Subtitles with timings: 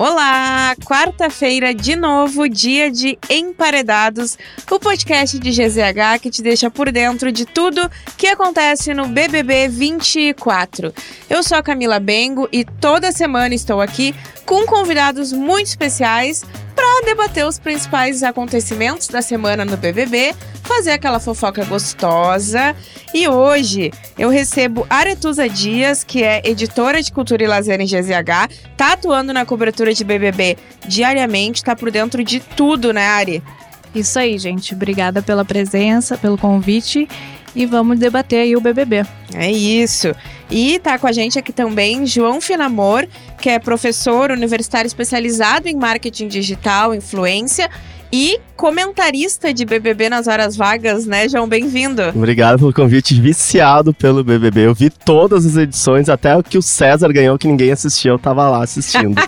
[0.00, 0.76] Olá!
[0.84, 4.38] Quarta-feira, de novo, dia de Emparedados,
[4.70, 9.66] o podcast de GZH que te deixa por dentro de tudo que acontece no BBB
[9.66, 10.94] 24.
[11.28, 14.14] Eu sou a Camila Bengo e toda semana estou aqui
[14.46, 16.44] com convidados muito especiais
[16.78, 20.32] para debater os principais acontecimentos da semana no BBB,
[20.62, 22.72] fazer aquela fofoca gostosa.
[23.12, 28.54] E hoje eu recebo Aretusa Dias, que é editora de cultura e lazer em GZH,
[28.76, 30.56] tá atuando na cobertura de BBB
[30.86, 33.42] diariamente, tá por dentro de tudo, né, Ari?
[33.92, 34.72] Isso aí, gente.
[34.72, 37.08] Obrigada pela presença, pelo convite
[37.58, 39.04] e vamos debater aí o BBB.
[39.34, 40.14] É isso.
[40.48, 43.04] E tá com a gente aqui também João Finamor,
[43.40, 47.68] que é professor universitário especializado em marketing digital, influência
[48.12, 51.48] e comentarista de BBB nas horas vagas, né, João?
[51.48, 52.00] Bem-vindo.
[52.14, 54.66] Obrigado pelo convite, viciado pelo BBB.
[54.66, 58.18] Eu vi todas as edições, até o que o César ganhou, que ninguém assistiu, eu
[58.20, 59.20] tava lá assistindo.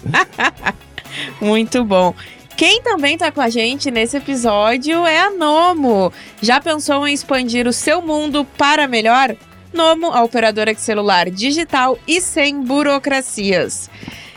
[1.43, 2.15] Muito bom.
[2.61, 6.13] Quem também tá com a gente nesse episódio é a Nomo.
[6.43, 9.35] Já pensou em expandir o seu mundo para melhor?
[9.73, 13.89] Nomo, a operadora de celular digital e sem burocracias.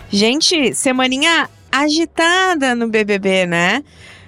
[0.09, 3.83] Gente, semaninha agitada no BBB, né?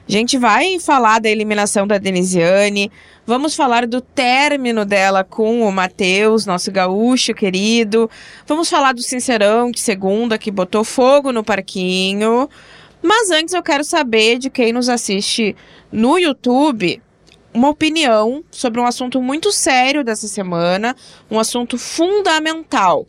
[0.06, 2.92] A gente vai falar da eliminação da Denisiane,
[3.26, 8.12] vamos falar do término dela com o Matheus, nosso gaúcho querido.
[8.46, 12.50] Vamos falar do Sincerão de segunda que botou fogo no parquinho.
[13.06, 15.56] Mas antes eu quero saber de quem nos assiste
[15.92, 17.00] no YouTube
[17.54, 20.96] uma opinião sobre um assunto muito sério dessa semana,
[21.30, 23.06] um assunto fundamental.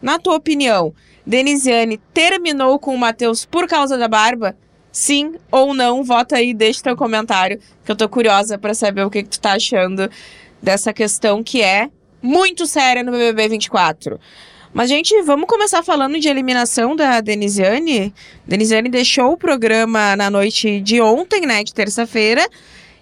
[0.00, 0.94] Na tua opinião,
[1.26, 4.56] Denisiane terminou com o Matheus por causa da barba?
[4.92, 6.04] Sim ou não?
[6.04, 9.40] Vota aí, deixa teu comentário, que eu tô curiosa para saber o que, que tu
[9.40, 10.08] tá achando
[10.62, 11.90] dessa questão que é
[12.22, 14.20] muito séria no BBB 24.
[14.72, 18.12] Mas, gente, vamos começar falando de eliminação da Denisiane.
[18.46, 22.48] Denisiane deixou o programa na noite de ontem, né, de terça-feira,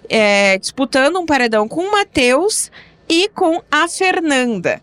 [0.09, 2.73] é, disputando um paredão com o Matheus
[3.09, 4.83] e com a Fernanda.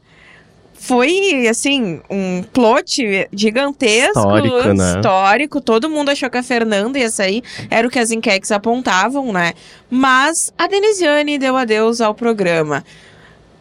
[0.79, 4.95] Foi, assim, um plot gigantesco, Histórico, né?
[4.95, 5.59] histórico.
[5.59, 7.44] Todo mundo achou que a Fernanda ia sair.
[7.69, 9.53] Era o que as enquetes apontavam, né?
[9.90, 12.85] Mas a Denisiane deu adeus ao programa.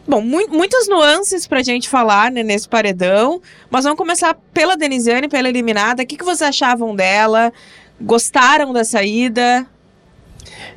[0.07, 5.27] Bom, mu muitas nuances pra gente falar né, nesse paredão, mas vamos começar pela Denisiane,
[5.27, 6.03] pela eliminada.
[6.03, 7.51] O que, que vocês achavam dela?
[7.99, 9.67] Gostaram da saída?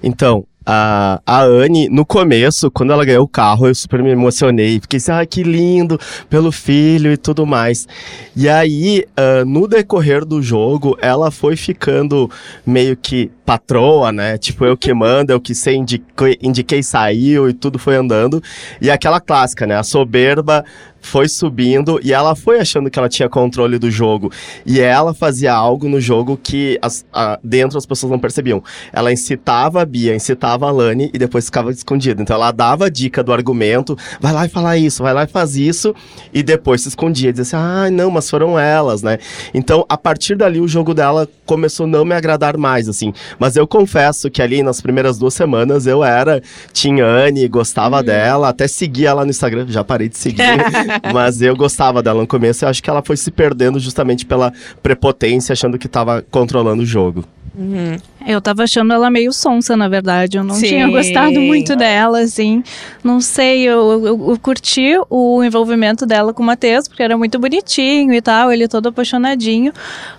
[0.02, 4.78] Então, a, a Anne, no começo, quando ela ganhou o carro, eu super me emocionei.
[4.81, 5.98] Fiquei assim, ah, que lindo,
[6.28, 7.88] pelo filho e tudo mais.
[8.37, 12.31] E aí, uh, no decorrer do jogo, ela foi ficando
[12.66, 14.38] meio que patroa, né?
[14.38, 18.42] Tipo, eu que mando, eu que sei, indiquei, indiquei saiu e tudo foi andando.
[18.81, 19.77] E aquela clássica, né?
[19.77, 20.65] A soberba
[21.00, 24.30] foi subindo e ela foi achando que ela tinha controle do jogo.
[24.64, 28.62] E ela fazia algo no jogo que as, a, dentro as pessoas não percebiam.
[28.92, 32.22] Ela incitava a Bia, incitava a Lani e depois ficava escondida.
[32.22, 35.26] Então ela dava a dica do argumento, vai lá e fala isso, vai lá e
[35.26, 35.94] faz isso,
[36.32, 37.32] e depois se escondia.
[37.32, 39.18] Dizia assim, ah, não, mas foram elas, né?
[39.54, 43.12] Então, a partir dali, o jogo dela começou a não me agradar mais, assim.
[43.38, 48.04] Mas eu confesso que ali nas primeiras duas semanas eu era tinha Anne, gostava uhum.
[48.04, 50.42] dela, até seguia ela no Instagram, já parei de seguir.
[51.12, 54.52] Mas eu gostava dela no começo e acho que ela foi se perdendo justamente pela
[54.82, 57.24] prepotência, achando que estava controlando o jogo.
[57.56, 57.96] Uhum.
[58.26, 60.36] Eu tava achando ela meio sonsa, na verdade.
[60.38, 60.68] Eu não Sim.
[60.68, 62.62] tinha gostado muito dela, assim.
[63.02, 67.38] Não sei, eu, eu, eu, curti o envolvimento dela com o Matheus, porque era muito
[67.38, 69.72] bonitinho e tal, ele todo apaixonadinho.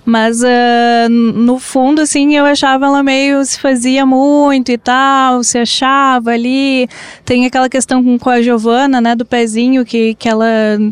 [0.03, 5.59] Mas uh, no fundo, assim, eu achava ela meio se fazia muito e tal, se
[5.59, 6.89] achava ali.
[7.23, 10.45] Tem aquela questão com, com a Giovana, né, do pezinho, que, que ela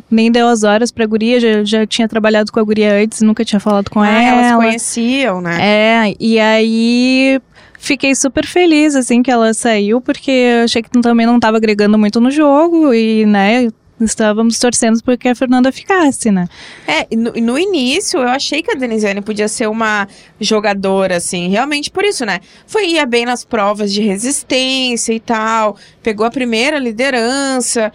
[0.10, 3.44] nem deu as horas pra guria, já, já tinha trabalhado com a guria antes, nunca
[3.44, 4.42] tinha falado com ah, ela.
[4.42, 5.58] Elas conheciam, né?
[5.60, 7.40] É, e aí
[7.80, 11.98] fiquei super feliz, assim, que ela saiu, porque eu achei que também não estava agregando
[11.98, 13.70] muito no jogo e, né,
[14.00, 16.48] estávamos torcendo porque a Fernanda ficasse, né?
[16.88, 20.08] É, no, no, início eu achei que a Denisiane podia ser uma
[20.40, 22.40] jogadora, assim, realmente por isso, né?
[22.66, 27.92] Foi ia bem nas provas de resistência e tal, pegou a primeira liderança,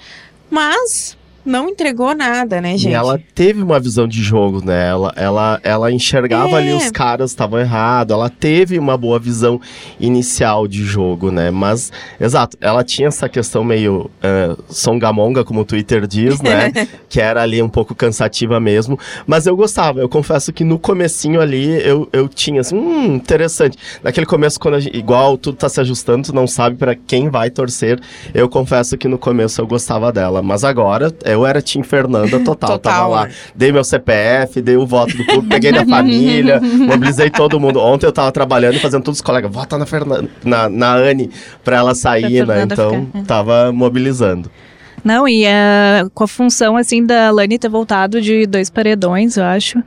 [0.51, 2.93] mas não entregou nada, né, gente?
[2.93, 4.89] E ela teve uma visão de jogo, né?
[4.89, 6.55] Ela, ela, ela enxergava é.
[6.57, 9.61] ali os caras estavam errados, ela teve uma boa visão
[10.01, 11.51] inicial de jogo, né?
[11.51, 16.73] Mas, exato, ela tinha essa questão meio uh, songamonga, como o Twitter diz, né?
[17.09, 18.99] que era ali um pouco cansativa mesmo.
[19.27, 23.77] Mas eu gostava, eu confesso que no comecinho ali eu, eu tinha assim, hum, interessante.
[24.03, 27.51] Naquele começo, quando gente, igual tudo tá se ajustando, tu não sabe para quem vai
[27.51, 28.01] torcer.
[28.33, 30.43] Eu confesso que no começo eu gostava dela.
[30.43, 32.71] Mas agora é eu era Tim Fernanda total.
[32.71, 33.33] Total, Tava lá, né?
[33.55, 37.81] dei meu CPF, dei o voto do clube, peguei da família, mobilizei todo mundo.
[37.81, 41.31] Ontem eu tava trabalhando e fazendo todos os colegas, vota na, Fernanda, na, na Anne
[41.63, 42.63] pra ela sair, Pra né?
[42.63, 43.23] Então, ficar, é.
[43.25, 44.51] tava mobilizando.
[45.05, 49.45] Não, e eh, com a função, assim, da Lani ter voltado de dois paredões, eu
[49.45, 49.83] acho,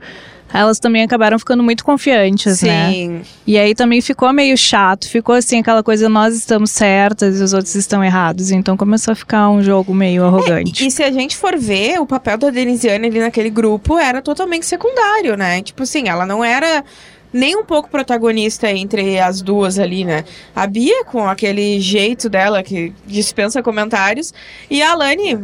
[0.52, 2.90] elas também acabaram ficando muito confiantes, né?
[2.90, 3.20] Sim.
[3.46, 7.52] E aí também ficou meio chato, ficou assim aquela coisa, nós estamos certas e os
[7.52, 8.50] outros estão errados.
[8.50, 10.86] Então começou a ficar um jogo meio arrogante.
[10.86, 14.66] E se a gente for ver, o papel da Denisiane ali naquele grupo era totalmente
[14.66, 15.62] secundário, né?
[15.62, 16.84] Tipo assim, ela não era
[17.32, 20.24] nem um pouco protagonista entre as duas ali, né?
[20.54, 24.32] A Bia, com aquele jeito dela que dispensa comentários,
[24.70, 25.38] e a Alane,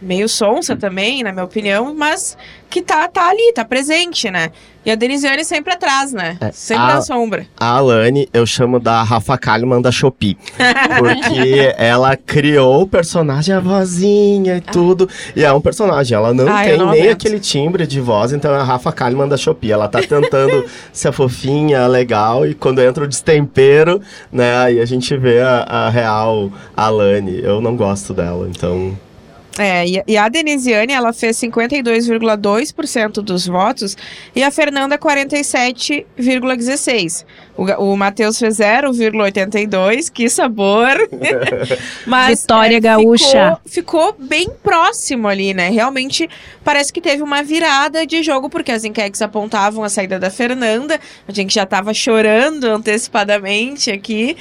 [0.00, 2.36] meio sonsa também, na minha opinião, mas
[2.70, 4.50] que tá, tá ali, tá presente, né?
[4.88, 6.38] E a Denisiane sempre atrás, né?
[6.40, 7.46] É, sempre a- na sombra.
[7.60, 10.34] A Alane, eu chamo da Rafa Kalimann da Shopee.
[10.96, 15.06] Porque ela criou o personagem, a vozinha e tudo.
[15.36, 17.12] E é um personagem, ela não Ah, tem não nem aguento.
[17.12, 19.70] aquele timbre de voz, então é a Rafa Kalimann da Shopee.
[19.70, 24.00] Ela tá tentando ser fofinha, legal, e quando entra o destempero,
[24.32, 27.40] né, aí a gente vê a, a real Alane.
[27.42, 28.96] Eu não gosto dela, então.
[29.58, 33.96] É, e, e a Denisiane, ela fez 52,2% dos votos
[34.34, 37.26] e a Fernanda 47,16%.
[37.56, 40.96] O, o Matheus fez 0,82%, que sabor!
[42.06, 43.58] Mas Vitória é, gaúcha.
[43.66, 45.68] Ficou, ficou bem próximo ali, né?
[45.70, 46.30] Realmente
[46.62, 51.00] parece que teve uma virada de jogo, porque as enquetes apontavam a saída da Fernanda,
[51.26, 54.36] a gente já tava chorando antecipadamente aqui.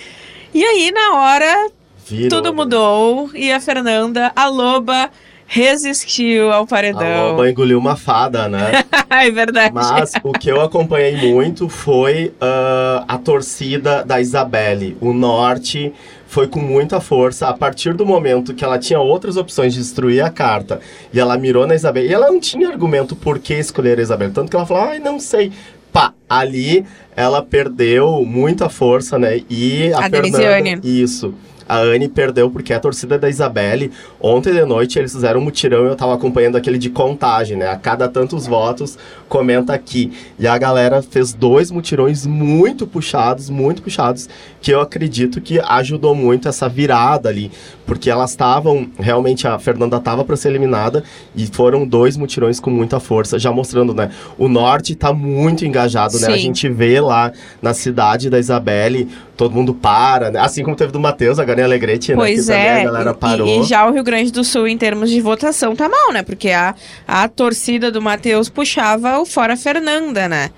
[0.54, 1.72] E aí, na hora,
[2.10, 5.10] Virou, tudo mudou e a Fernanda, a loba,
[5.46, 7.32] resistiu ao A paredão.
[7.32, 8.84] loba engoliu uma fada, né?
[9.10, 9.74] é verdade.
[9.74, 14.98] Mas o que eu acompanhei muito foi ah, a torcida da Isabelle.
[15.00, 15.94] O norte
[16.28, 17.48] foi com muita força.
[17.48, 20.82] A partir do momento que ela tinha outras opções de destruir a carta
[21.14, 24.34] e ela mirou na Isabelle, e ela não tinha argumento por que escolher a Isabelle.
[24.34, 25.52] Tanto que ela falou, ai, não sei.
[25.94, 29.42] Pá, ali ela perdeu muita força, né?
[29.50, 30.22] E a, A Fernanda.
[30.22, 30.80] Denisiane.
[30.84, 31.34] Isso.
[31.68, 35.86] A Anne perdeu porque a torcida da Isabelle, ontem de noite eles fizeram um mutirão
[35.86, 37.70] e eu tava acompanhando aquele de contagem, né?
[37.70, 38.98] A cada tantos votos,
[39.28, 40.14] comenta aqui.
[40.40, 44.30] E a galera fez dois mutirões muito puxados, muito puxados,
[44.62, 47.52] que eu acredito que ajudou muito essa virada ali.
[47.86, 51.04] Porque elas estavam, realmente a Fernanda tava para ser eliminada
[51.36, 54.12] e foram dois mutirões com muita força, já mostrando, né?
[54.38, 56.28] O norte tá muito engajado, né?
[56.28, 57.32] A gente vê lá
[57.62, 60.40] na cidade da Isabelle, todo mundo para, né?
[60.40, 62.18] Assim como teve do Matheus, agora em Alegrete, né?
[62.18, 63.48] Pois que também é, a galera e- parou.
[63.48, 66.24] E, e já o Rio Grande do Sul, em termos de votação, tá mal, né?
[66.24, 66.76] Porque a,
[67.08, 70.50] a torcida do Matheus puxava o Fora Fernanda, né?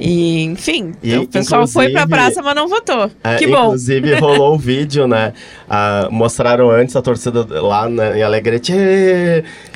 [0.00, 3.10] E, enfim, E, então o pessoal foi pra praça, mas não votou.
[3.22, 3.66] É, que bom.
[3.66, 5.32] Inclusive, rolou um vídeo, né?
[5.70, 8.72] Ah, mostraram antes a torcida lá né, em Alegrete.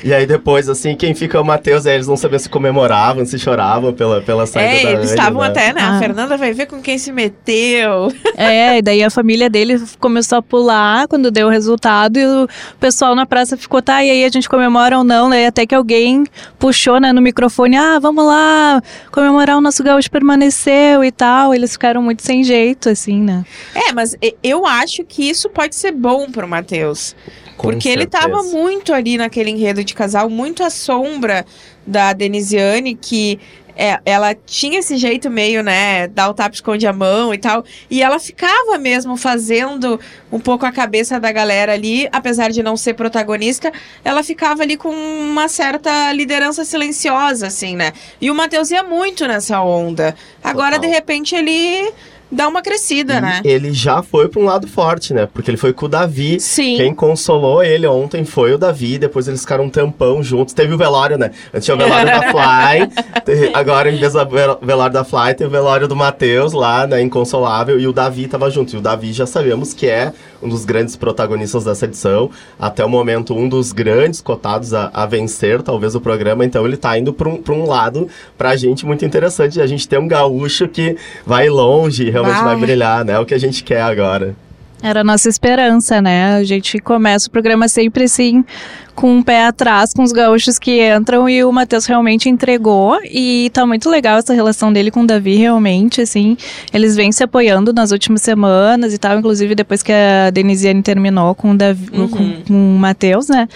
[0.03, 3.25] E aí depois, assim, quem fica é o Matheus, aí eles não sabiam se comemoravam,
[3.25, 5.47] se choravam pela, pela saída É, da eles estavam né?
[5.47, 5.81] até, né?
[5.81, 5.99] A Ah.
[5.99, 8.11] Fernanda vai ver com quem se meteu.
[8.39, 12.47] É, e daí a família dele começou a pular quando deu o resultado e o
[12.79, 15.47] pessoal na praça ficou, tá, e aí a gente comemora ou não, né?
[15.47, 16.23] Até que alguém
[16.59, 18.79] puxou, né, no microfone, ah, vamos lá,
[19.11, 21.53] comemorar o nosso gaúcho permaneceu e tal.
[21.53, 23.45] Eles ficaram muito sem jeito, assim, né?
[23.73, 27.15] É, mas eu acho que isso pode ser bom pro Matheus.
[27.55, 28.29] Com Porque ele certeza.
[28.29, 31.45] tava muito ali naquele enredo de casal, muito à sombra
[31.85, 33.39] da Denisiane, que
[33.77, 37.63] é, ela tinha esse jeito meio, né, dar o tapa esconde a mão e tal.
[37.89, 39.99] E ela ficava mesmo fazendo
[40.31, 43.71] um pouco a cabeça da galera ali, apesar de não ser protagonista,
[44.03, 47.93] ela ficava ali com uma certa liderança silenciosa, assim, né?
[48.19, 50.15] E o Matheus ia muito nessa onda.
[50.43, 50.89] Agora, Total.
[50.89, 51.93] de repente, ele
[52.31, 53.41] dá uma crescida, E né?
[53.43, 55.27] Ele já foi pra um lado forte, né?
[55.31, 56.39] Porque ele foi com o Davi.
[56.39, 56.77] Sim.
[56.77, 60.53] Quem consolou ele ontem foi o Davi, depois eles ficaram um tampão juntos.
[60.53, 61.31] Teve o velório, né?
[61.53, 65.47] Antes tinha o velório da Fly, agora em vez do vel- velório da Fly, tem
[65.47, 67.01] o velório do Matheus lá, né?
[67.01, 68.75] Inconsolável, e o Davi tava junto.
[68.75, 72.29] E o Davi já sabemos que é um dos grandes protagonistas dessa edição.
[72.59, 76.45] Até o momento, um dos grandes cotados a, a vencer, talvez, o programa.
[76.45, 79.61] Então ele tá indo pra um, pra um lado, pra gente, muito interessante.
[79.61, 82.57] A gente tem um gaúcho que vai longe e realmente vai Vai.
[82.57, 83.13] brilhar, né?
[83.13, 84.35] É o que a gente quer agora.
[84.81, 86.35] Era a nossa esperança, né?
[86.35, 88.45] A gente começa o programa sempre assim,
[88.93, 92.99] com um pé atrás, com os gaúchos que entram, e o Matheus realmente entregou.
[93.03, 96.37] E tá muito legal essa relação dele com o Davi, realmente, assim.
[96.71, 101.33] Eles vêm se apoiando nas últimas semanas e tal, inclusive depois que a Denisiane terminou
[101.33, 102.07] com o, Davi, Uhum.
[102.07, 103.47] com, com o Matheus, né?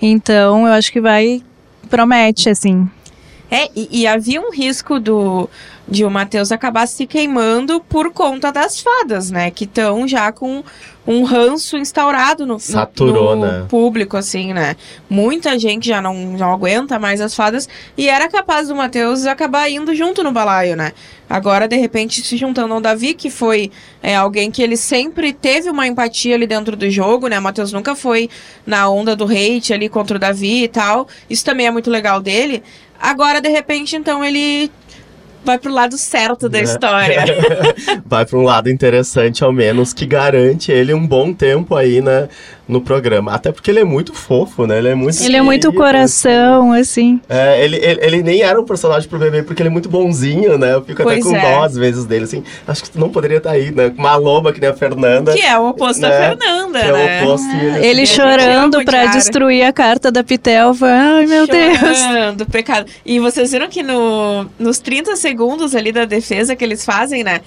[0.00, 1.42] Então eu acho que vai.
[1.90, 2.88] Promete, assim.
[3.50, 5.50] É, e, e havia um risco do
[5.90, 9.50] de o Matheus acabar se queimando por conta das fadas, né?
[9.50, 10.62] Que estão já com
[11.06, 12.58] um ranço instaurado no,
[13.00, 13.64] no, né?
[13.68, 14.76] público, assim, né?
[15.08, 19.68] Muita gente já não, não aguenta mais as fadas e era capaz do Matheus acabar
[19.68, 20.92] indo junto no balaio, né?
[21.28, 25.70] Agora, de repente, se juntando ao Davi, que foi é, alguém que ele sempre teve
[25.70, 27.38] uma empatia ali dentro do jogo, né?
[27.38, 28.30] O Matheus nunca foi
[28.64, 31.08] na onda do hate ali contra o Davi e tal.
[31.28, 32.62] Isso também é muito legal dele.
[33.00, 34.70] Agora, de repente, então, ele
[35.44, 36.62] vai pro lado certo da É.
[36.62, 37.24] história.
[38.06, 42.28] Vai para um lado interessante, ao menos, que garante ele um bom tempo aí né,
[42.70, 43.32] no programa.
[43.34, 44.78] Até porque ele é muito fofo, né?
[44.78, 47.20] Ele é muito Ele é muito coração, assim.
[47.28, 50.56] É, ele, ele, ele nem era um personagem pro bebê, porque ele é muito bonzinho,
[50.56, 50.74] né?
[50.74, 51.40] Eu fico Pois até com é.
[51.56, 52.42] dó às vezes dele, assim.
[52.66, 53.90] Acho que tu não poderia estar aí, né?
[53.90, 55.32] Com uma loba que nem a Fernanda.
[55.32, 56.28] que é o oposto da Né?
[56.28, 57.22] Fernanda, que é o né?
[57.22, 60.86] oposto ele, Ele Ele chorando pra destruir a carta da Pitelva.
[60.86, 61.98] Ai, meu Deus.
[61.98, 62.86] Chorando, pecado.
[63.04, 67.40] E vocês viram que no, nos 30 segundos ali da defesa que eles fazem, né?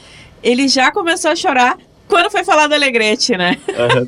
[0.43, 3.57] Ele já começou a chorar quando foi falar do Alegrete, né?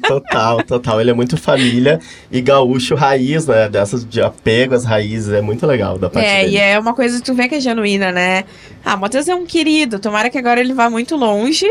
[0.07, 1.01] Total, total.
[1.01, 1.99] Ele é muito família
[2.31, 3.67] e gaúcho raiz, né?
[3.69, 5.33] Dessas de apego às raízes.
[5.33, 6.53] É muito legal da parte É, dele.
[6.55, 8.43] e é uma coisa que tu vê que é genuína, né?
[8.83, 11.65] Ah, o Matheus é um querido, tomara que agora ele vá muito longe.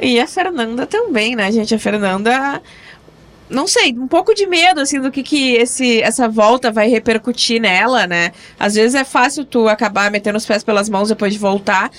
[0.00, 1.74] E a Fernanda também, né, gente?
[1.74, 2.60] A Fernanda.
[3.48, 7.60] Não sei, um pouco de medo, assim, do que, que esse, essa volta vai repercutir
[7.60, 8.30] nela, né?
[8.58, 11.90] Às vezes é fácil tu acabar metendo os pés pelas mãos depois de voltar,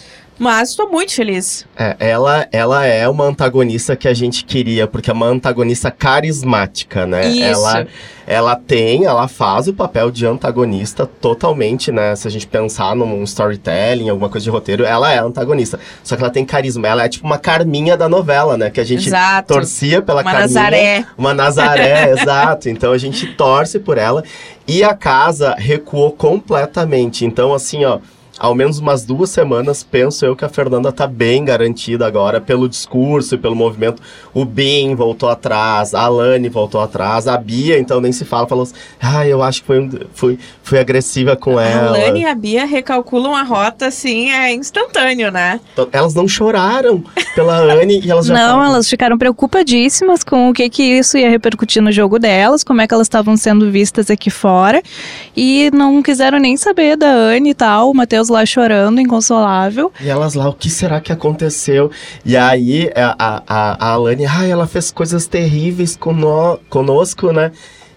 [0.41, 1.67] mas tô muito feliz.
[1.77, 7.05] É, ela, ela é uma antagonista que a gente queria, porque é uma antagonista carismática,
[7.05, 7.27] né?
[7.27, 7.43] Isso.
[7.43, 7.87] Ela,
[8.25, 12.15] ela tem, ela faz o papel de antagonista totalmente, né?
[12.15, 15.79] Se a gente pensar num storytelling, alguma coisa de roteiro, ela é antagonista.
[16.03, 18.71] Só que ela tem carisma, ela é tipo uma Carminha da novela, né?
[18.71, 19.53] Que a gente Exato.
[19.53, 20.47] torcia pela Uma Carminha.
[20.47, 21.05] Nazaré.
[21.15, 22.67] Uma Nazaré, exato.
[22.67, 24.23] Então a gente torce por ela.
[24.67, 27.25] E a casa recuou completamente.
[27.25, 27.99] Então, assim, ó.
[28.43, 32.67] Ao menos umas duas semanas, penso eu que a Fernanda tá bem garantida agora pelo
[32.67, 34.01] discurso e pelo movimento.
[34.33, 38.63] O Bin voltou atrás, a Alane voltou atrás, a Bia, então nem se fala, falou
[38.63, 41.91] assim: ah, eu acho que foi, fui, fui agressiva com A ela.
[41.91, 45.59] Lani e a Bia recalculam a rota, assim, é instantâneo, né?
[45.73, 47.03] Então, Elas não choraram
[47.35, 51.15] pela Anne e elas já Não, tavam- elas ficaram preocupadíssimas com o que, que isso
[51.15, 54.81] ia repercutir no jogo delas, como é que elas estavam sendo vistas aqui fora.
[55.37, 59.91] E não quiseram nem saber da Anne e tal, o Matheus lá chorando, inconsolável.
[59.99, 61.91] E elas lá, o que será que aconteceu?
[62.25, 67.51] E aí a, a, a, Alane, ai, ela fez coisas terríveis cono, conosco, né?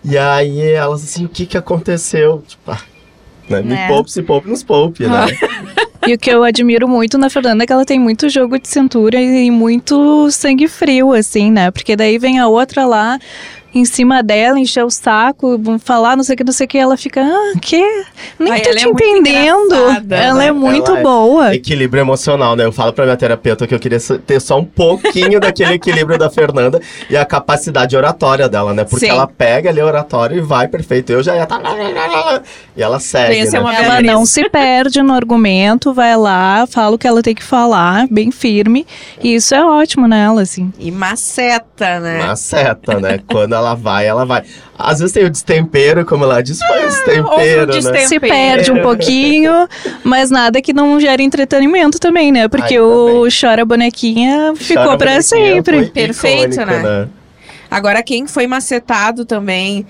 [0.05, 2.43] E aí elas assim, o que que aconteceu?
[2.47, 2.81] Tipo, ah,
[3.49, 3.63] né?
[3.63, 3.89] Me Né?
[3.89, 5.27] poupe, se poupe, nos poupe, né?
[6.07, 8.69] E o que eu admiro muito na Fernanda é que ela tem muito jogo de
[8.69, 11.71] cintura e muito sangue frio, assim, né?
[11.71, 13.19] Porque daí vem a outra lá
[13.75, 16.79] em cima dela, encher o saco, falar não sei o que, não sei o que,
[16.79, 17.83] ela fica, ah, que?
[18.39, 19.75] Nem Ai, tô te é entendendo.
[20.11, 20.47] ela né?
[20.47, 21.55] é muito Ela é- boa.
[21.55, 22.65] Equilíbrio emocional, né?
[22.65, 26.31] Eu falo pra minha terapeuta que eu queria ter só um pouquinho daquele equilíbrio da
[26.31, 28.85] Fernanda e a capacidade oratória dela, né?
[28.85, 29.13] Porque Sim.
[29.13, 31.11] ela pega ali a oratória e vai perfeito.
[31.11, 31.61] Eu já ia tá...
[32.77, 33.61] E ela segue, Pensa né?
[33.61, 37.43] uma Ela não se perde no argumento, vai lá, fala o que ela tem que
[37.43, 38.87] falar, bem firme.
[39.23, 40.73] E isso é ótimo nela, assim.
[40.79, 42.27] E maceta, né?
[42.27, 43.21] Maceta, né?
[43.27, 44.43] Quando ela vai, ela vai.
[44.77, 47.67] Às vezes tem o destempero, como ela diz, foi um destempero, houve um né?
[47.67, 49.69] destem- Se perde um pouquinho,
[50.03, 52.49] mas nada que não gere entretenimento também, né?
[52.49, 53.29] Porque Ainda o.
[53.41, 55.87] Chora Bonequinha ficou Chora pra Bonequinha sempre.
[55.87, 57.09] Perfeito, icônico, né?
[57.71, 59.87] Agora, quem foi macetado também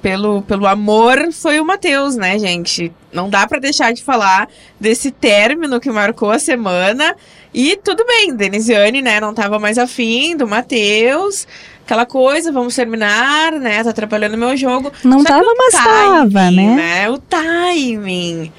[0.00, 2.92] pelo, pelo amor foi o Matheus, né, gente?
[3.12, 7.16] Não dá pra deixar de falar desse término que marcou a semana.
[7.52, 11.46] E tudo bem, Denisiane, né, não tava mais afim do Matheus.
[11.86, 13.84] Aquela coisa, vamos terminar, né?
[13.84, 14.92] Tá atrapalhando o meu jogo.
[15.04, 17.08] Não Só tava, mas tava, timing, né?
[17.08, 18.52] O timing.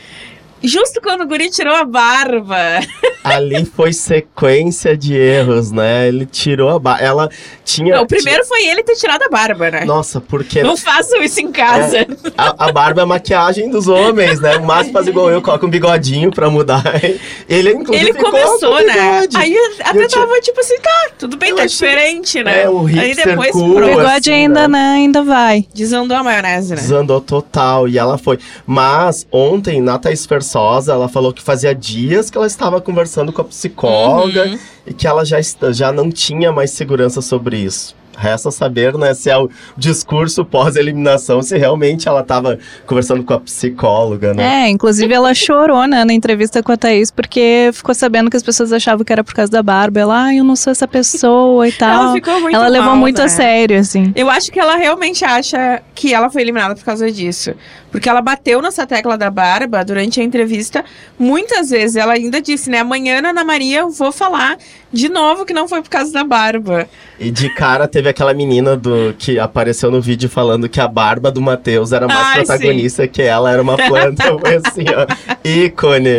[0.64, 2.58] Justo quando o guri tirou a barba.
[3.24, 6.08] Ali foi sequência de erros, né?
[6.08, 7.04] Ele tirou a barba.
[7.04, 7.30] Ela
[7.66, 7.96] tinha.
[7.96, 9.80] Não, o primeiro foi ele ter tirado a barba, né?
[9.80, 12.08] tinha- Nossa, porque Não façam isso em casa.
[12.38, 14.56] a, a barba é a maquiagem dos homens, né?
[14.58, 16.84] O Márcio faz igual eu, coloca um bigodinho pra mudar.
[17.50, 19.28] Ele, inclusive, Ele ficou começou, com né?
[19.36, 22.64] Aí até eu tinha- tava tipo assim, tá, tudo bem, Eu tá achei- diferente, né?
[22.64, 24.80] É, o Aí depois cool, O pronto, bigode assim, ainda, né?
[24.80, 25.66] né, ainda vai.
[25.74, 26.82] desandou a maionese, né?
[26.82, 28.40] Desandou total e ela foi.
[28.66, 33.42] Mas ontem, na Thaís Versosa, ela falou que fazia dias que ela estava conversando com
[33.42, 34.60] a psicóloga Uhum.
[34.86, 35.38] e que ela já,
[35.74, 37.94] já não tinha mais segurança sobre isso.
[38.17, 39.47] Resta saber, né, se é o
[39.77, 44.65] discurso pós-eliminação, se realmente ela estava conversando com a psicóloga, né?
[44.65, 48.43] É, inclusive ela chorou, né, na entrevista com a Thaís, porque ficou sabendo que as
[48.43, 50.00] pessoas achavam que era por causa da barba.
[50.00, 52.13] Ela, ah, eu não sou essa pessoa e Ela tal.
[52.13, 53.25] ficou muito Ela levou mal, muito né?
[53.25, 54.12] a sério, assim.
[54.15, 57.53] Eu acho que ela realmente acha que ela foi eliminada por causa disso.
[57.91, 60.83] Porque ela bateu nessa tecla da barba durante a entrevista.
[61.17, 62.79] Muitas vezes ela ainda disse, né?
[62.79, 64.57] Amanhã, Ana Maria, eu vou falar
[64.91, 66.88] de novo que não foi por causa da barba.
[67.20, 71.32] E de cara teve aquela menina do que apareceu no vídeo falando que a barba
[71.32, 73.10] do Matheus era mais Ai, protagonista sim.
[73.10, 74.24] que ela era uma planta.
[74.65, 75.06] assim, ó,
[75.48, 76.10] ícone.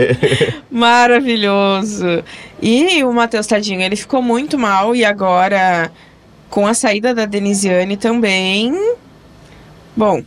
[0.70, 2.22] Maravilhoso.
[2.60, 5.90] E o Matheus Tadinho, ele ficou muito mal e agora
[6.50, 8.74] com a saída da Denisiane também.
[9.96, 10.22] Bom,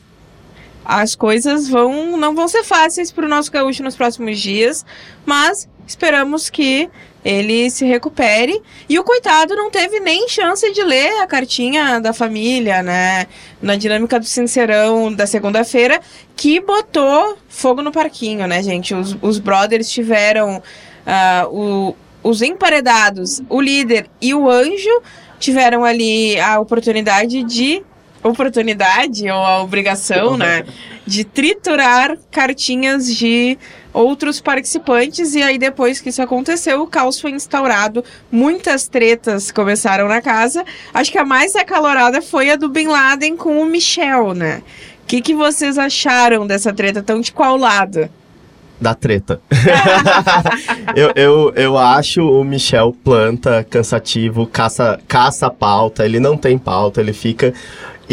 [0.83, 4.85] as coisas vão não vão ser fáceis para o nosso gaúcho nos próximos dias,
[5.25, 6.89] mas esperamos que
[7.23, 8.61] ele se recupere.
[8.89, 13.27] E o coitado não teve nem chance de ler a cartinha da família, né?
[13.61, 16.01] Na dinâmica do Sincerão da segunda-feira,
[16.35, 18.93] que botou fogo no parquinho, né, gente?
[18.93, 25.01] Os, os brothers tiveram uh, o, os emparedados, o líder e o anjo,
[25.39, 27.83] tiveram ali a oportunidade de
[28.23, 30.63] oportunidade ou a obrigação, né,
[31.05, 33.57] de triturar cartinhas de
[33.93, 40.07] outros participantes e aí depois que isso aconteceu, o caos foi instaurado, muitas tretas começaram
[40.07, 40.63] na casa.
[40.93, 44.61] Acho que a mais acalorada foi a do Bin Laden com o Michel, né?
[45.03, 47.03] O que, que vocês acharam dessa treta?
[47.03, 48.09] Tão de qual lado?
[48.81, 49.39] da treta.
[50.95, 56.99] eu, eu, eu acho o Michel planta cansativo, caça, caça pauta, ele não tem pauta,
[56.99, 57.53] ele fica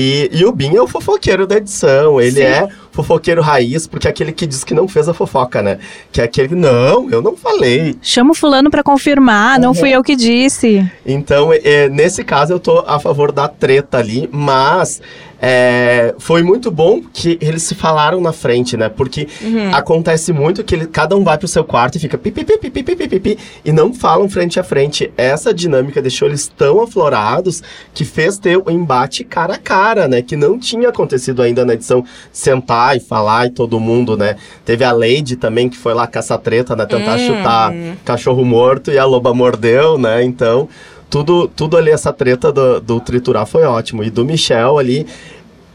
[0.01, 2.21] e, e o Bin é o fofoqueiro da edição.
[2.21, 2.43] Ele Sim.
[2.43, 5.81] é fofoqueiro raiz, porque é aquele que diz que não fez a fofoca, né?
[6.13, 7.97] Que é aquele que, não, eu não falei.
[8.01, 9.65] Chama o fulano para confirmar, uhum.
[9.65, 10.89] não fui eu que disse.
[11.05, 15.03] Então, é, nesse caso, eu tô a favor da treta ali, mas
[15.41, 18.89] é, foi muito bom que eles se falaram na frente, né?
[18.89, 19.73] Porque uhum.
[19.73, 22.83] acontece muito que ele, cada um vai pro seu quarto e fica pipi, pipi, pipi,
[22.83, 25.13] pipi, pipi, e não falam frente a frente.
[25.17, 27.63] Essa dinâmica deixou eles tão aflorados
[27.95, 30.23] que fez ter o embate cara a cara, né?
[30.23, 34.37] Que não tinha acontecido ainda na edição sentar e falar e todo mundo, né?
[34.65, 36.85] Teve a Lady também que foi lá caçar treta, né?
[36.85, 37.27] Tentar uhum.
[37.27, 37.73] chutar
[38.05, 40.25] cachorro morto e a loba mordeu, né?
[40.25, 40.69] Então
[41.11, 44.03] tudo, tudo ali, essa treta do, do triturar foi ótimo.
[44.05, 45.07] E do Michel ali,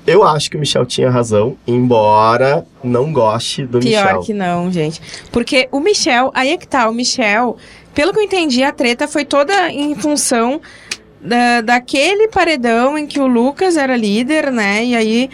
[0.05, 4.07] eu acho que o Michel tinha razão, embora não goste do Pior Michel.
[4.07, 5.01] Pior que não, gente.
[5.31, 7.57] Porque o Michel, aí é que tá, o Michel,
[7.93, 10.61] pelo que eu entendi, a treta foi toda em função
[11.22, 14.83] da, daquele paredão em que o Lucas era líder, né?
[14.83, 15.29] E aí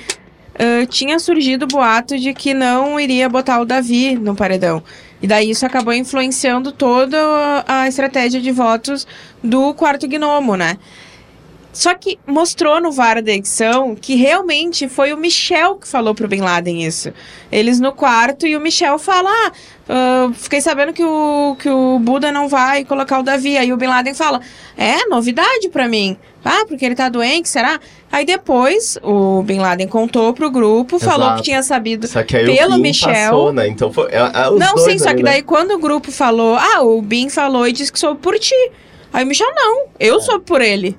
[0.56, 4.84] uh, tinha surgido o boato de que não iria botar o Davi no paredão.
[5.22, 7.18] E daí isso acabou influenciando toda
[7.68, 9.06] a estratégia de votos
[9.44, 10.78] do quarto gnomo, né?
[11.72, 16.28] Só que mostrou no VAR da edição que realmente foi o Michel que falou pro
[16.28, 17.14] Bin Laden isso.
[17.52, 19.52] Eles no quarto e o Michel fala: ah,
[20.28, 23.56] uh, fiquei sabendo que o, que o Buda não vai colocar o Davi.
[23.56, 24.42] Aí o Bin Laden fala:
[24.76, 26.18] é novidade para mim.
[26.44, 27.80] Ah, porque ele tá doente, será?
[28.12, 31.12] Aí depois o Bin Laden contou pro grupo, Exato.
[31.12, 33.14] falou que tinha sabido só que aí pelo o Bin Michel.
[33.14, 33.68] Passou, né?
[33.68, 37.00] Então foi, é, é não, sim, só que daí quando o grupo falou, ah, o
[37.02, 38.56] Bin falou e disse que soube por ti.
[39.14, 40.22] Aí o Michel, não, eu é.
[40.22, 40.98] soube por ele.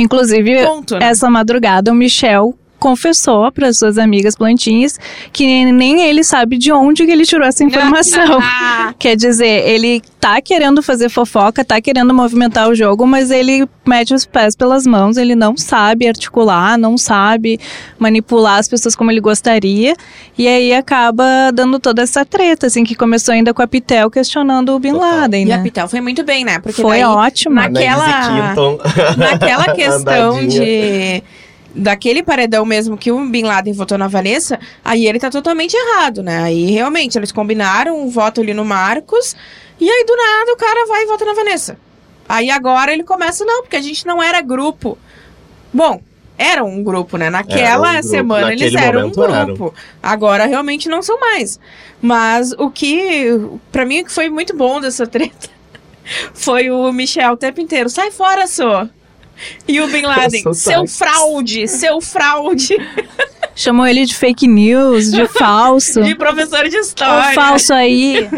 [0.00, 1.06] Inclusive, Ponto, né?
[1.06, 4.98] essa madrugada, o Michel confessou para suas amigas plantinhas
[5.32, 8.40] que nem ele sabe de onde que ele tirou essa informação.
[8.98, 14.12] Quer dizer, ele tá querendo fazer fofoca, tá querendo movimentar o jogo, mas ele mete
[14.12, 17.58] os pés pelas mãos, ele não sabe articular, não sabe
[17.98, 19.94] manipular as pessoas como ele gostaria,
[20.36, 24.74] e aí acaba dando toda essa treta, assim, que começou ainda com a Pitel questionando
[24.74, 25.50] o Bin Laden, né?
[25.50, 26.58] E a Pitel foi muito bem, né?
[26.58, 27.54] Porque foi ótimo.
[27.54, 28.54] Naquela,
[29.16, 31.22] naquela questão de
[31.74, 36.22] daquele paredão mesmo que o Bin Laden votou na Vanessa, aí ele tá totalmente errado,
[36.22, 36.42] né?
[36.42, 39.36] Aí realmente eles combinaram um voto ali no Marcos,
[39.80, 41.78] e aí do nada o cara vai e vota na Vanessa.
[42.28, 44.96] Aí agora ele começa, não, porque a gente não era grupo.
[45.72, 46.00] Bom,
[46.38, 47.28] era um grupo, né?
[47.28, 48.08] Naquela um grupo.
[48.08, 49.32] semana Naquele eles eram um grupo.
[49.34, 49.74] Eram.
[50.02, 51.60] Agora realmente não são mais.
[52.00, 53.38] Mas o que,
[53.70, 55.50] para mim, que foi muito bom dessa treta
[56.32, 57.90] foi o Michel o tempo inteiro.
[57.90, 58.88] Sai fora, só.
[59.66, 62.76] E o Bin Laden, seu fraude, seu fraude.
[63.54, 66.02] Chamou ele de fake news, de falso.
[66.02, 67.30] de professor de história.
[67.30, 68.28] O falso aí.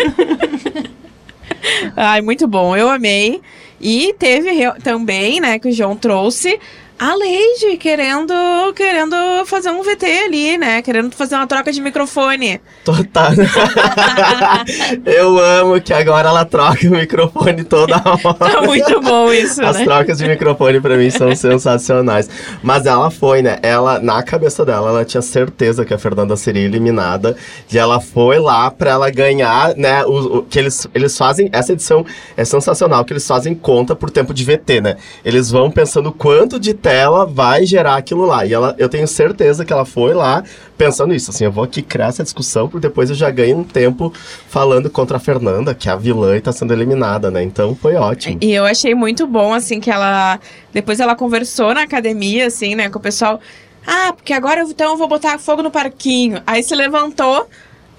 [1.97, 3.41] Ai, muito bom, eu amei.
[3.81, 4.51] E teve
[4.83, 6.59] também, né, que o João trouxe
[6.99, 8.33] a Lady querendo,
[8.75, 10.83] querendo fazer um VT ali, né?
[10.83, 12.61] Querendo fazer uma troca de microfone.
[12.85, 13.33] Total.
[15.05, 18.35] Eu amo que agora ela troca o microfone toda hora.
[18.35, 19.85] Tá muito bom isso, As né?
[19.85, 22.29] trocas de microfone para mim são sensacionais.
[22.63, 23.59] Mas ela foi, né?
[23.63, 27.37] Ela, na cabeça dela, ela tinha certeza que a Fernanda seria eliminada.
[27.73, 30.05] E ela foi lá para ela ganhar, né?
[30.05, 31.49] O, o, que eles, eles fazem.
[31.53, 32.05] Essa edição
[32.37, 34.97] é sensacional, que eles fazem conta por tempo de VT, né?
[35.25, 38.45] Eles vão pensando quanto de Nutella vai gerar aquilo lá.
[38.45, 40.43] E ela, eu tenho certeza que ela foi lá
[40.77, 43.63] pensando isso, assim, eu vou aqui criar essa discussão, porque depois eu já ganho um
[43.63, 44.13] tempo
[44.49, 47.41] falando contra a Fernanda, que é a vilã e tá sendo eliminada, né?
[47.45, 48.39] Então foi ótimo.
[48.41, 50.41] E eu achei muito bom, assim, que ela.
[50.73, 53.39] Depois ela conversou na academia, assim, né, com o pessoal.
[53.87, 56.43] Ah, porque agora então eu vou botar fogo no parquinho.
[56.45, 57.49] Aí se levantou.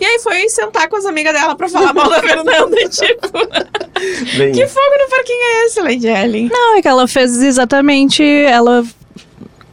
[0.03, 4.37] E aí foi sentar com as amigas dela pra falar mal da Fernanda, tipo.
[4.37, 6.49] Bem, que fogo no parquinho é esse, Lady Ellen?
[6.51, 8.21] Não, é que ela fez exatamente.
[8.21, 8.83] Ela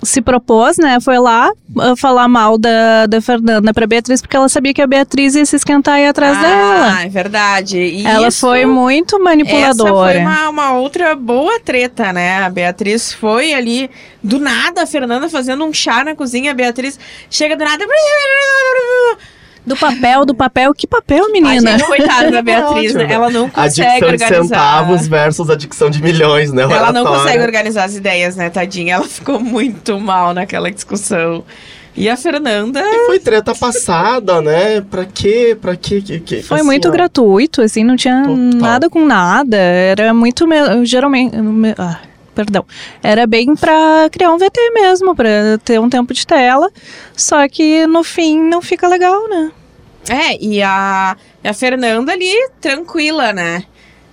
[0.05, 1.01] se propôs, né?
[1.01, 4.87] Foi lá uh, falar mal da, da Fernanda pra Beatriz, porque ela sabia que a
[4.87, 7.03] Beatriz ia se esquentar aí atrás ah, dela.
[7.03, 7.79] é verdade.
[7.79, 10.13] E Ela isso- foi muito Essa manipuladora.
[10.13, 12.39] foi uma, uma outra boa treta, né?
[12.45, 13.91] A Beatriz foi ali,
[14.23, 16.97] do nada, a Fernanda fazendo um chá na cozinha, a Beatriz
[17.29, 17.85] chega do nada.
[19.71, 20.75] Do papel, do papel.
[20.75, 21.79] Que papel, A menina?
[21.79, 23.07] gente, coitada da Beatriz, né?
[23.11, 24.43] Ela não a consegue dicção de organizar.
[24.45, 26.67] centavos versus a dicção de milhões, né?
[26.67, 27.23] O Ela não oratório.
[27.25, 28.95] consegue organizar as ideias, né, tadinha?
[28.97, 31.45] Ela ficou muito mal naquela discussão.
[31.97, 32.81] E a Fernanda.
[32.81, 34.81] E foi treta passada, né?
[34.81, 35.57] Pra quê?
[35.61, 36.01] Pra quê?
[36.01, 38.37] Que, que, Foi assim, muito ó, gratuito, assim, não tinha Total.
[38.37, 39.57] nada com nada.
[39.57, 40.47] Era muito.
[40.47, 41.37] me- Geralmente.
[41.37, 41.99] me- ah,
[42.33, 42.65] perdão.
[43.03, 45.29] Era bem pra criar um VT mesmo, pra
[45.65, 46.71] ter um tempo de tela.
[47.17, 49.51] Só que no fim não fica legal, né?
[50.09, 53.65] É, e a, a Fernanda ali, tranquila, né?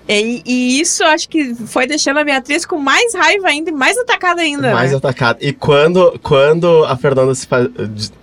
[0.10, 3.98] E, e isso acho que foi deixando a Beatriz com mais raiva ainda e mais
[3.98, 4.72] atacada ainda.
[4.72, 4.98] Mais né?
[4.98, 5.40] atacada.
[5.42, 7.68] E quando, quando a Fernanda se faz.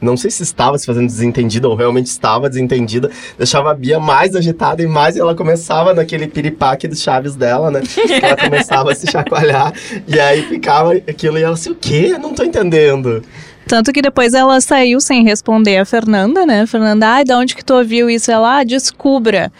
[0.00, 4.34] Não sei se estava se fazendo desentendida ou realmente estava desentendida, deixava a Bia mais
[4.34, 7.82] agitada e mais ela começava naquele piripaque dos chaves dela, né?
[8.22, 9.74] ela começava a se chacoalhar.
[10.08, 12.16] E aí ficava aquilo e ela assim, o quê?
[12.18, 13.22] Não tô entendendo.
[13.66, 16.66] Tanto que depois ela saiu sem responder a Fernanda, né?
[16.66, 18.30] Fernanda, ai, de onde que tu ouviu isso?
[18.30, 19.50] Ela, ah, descubra.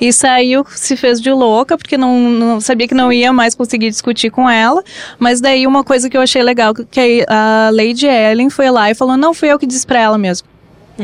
[0.00, 3.88] E saiu, se fez de louca, porque não, não sabia que não ia mais conseguir
[3.88, 4.82] discutir com ela.
[5.18, 8.94] Mas daí uma coisa que eu achei legal, que a Lady Ellen foi lá e
[8.94, 10.48] falou, não, fui eu que disse pra ela mesmo.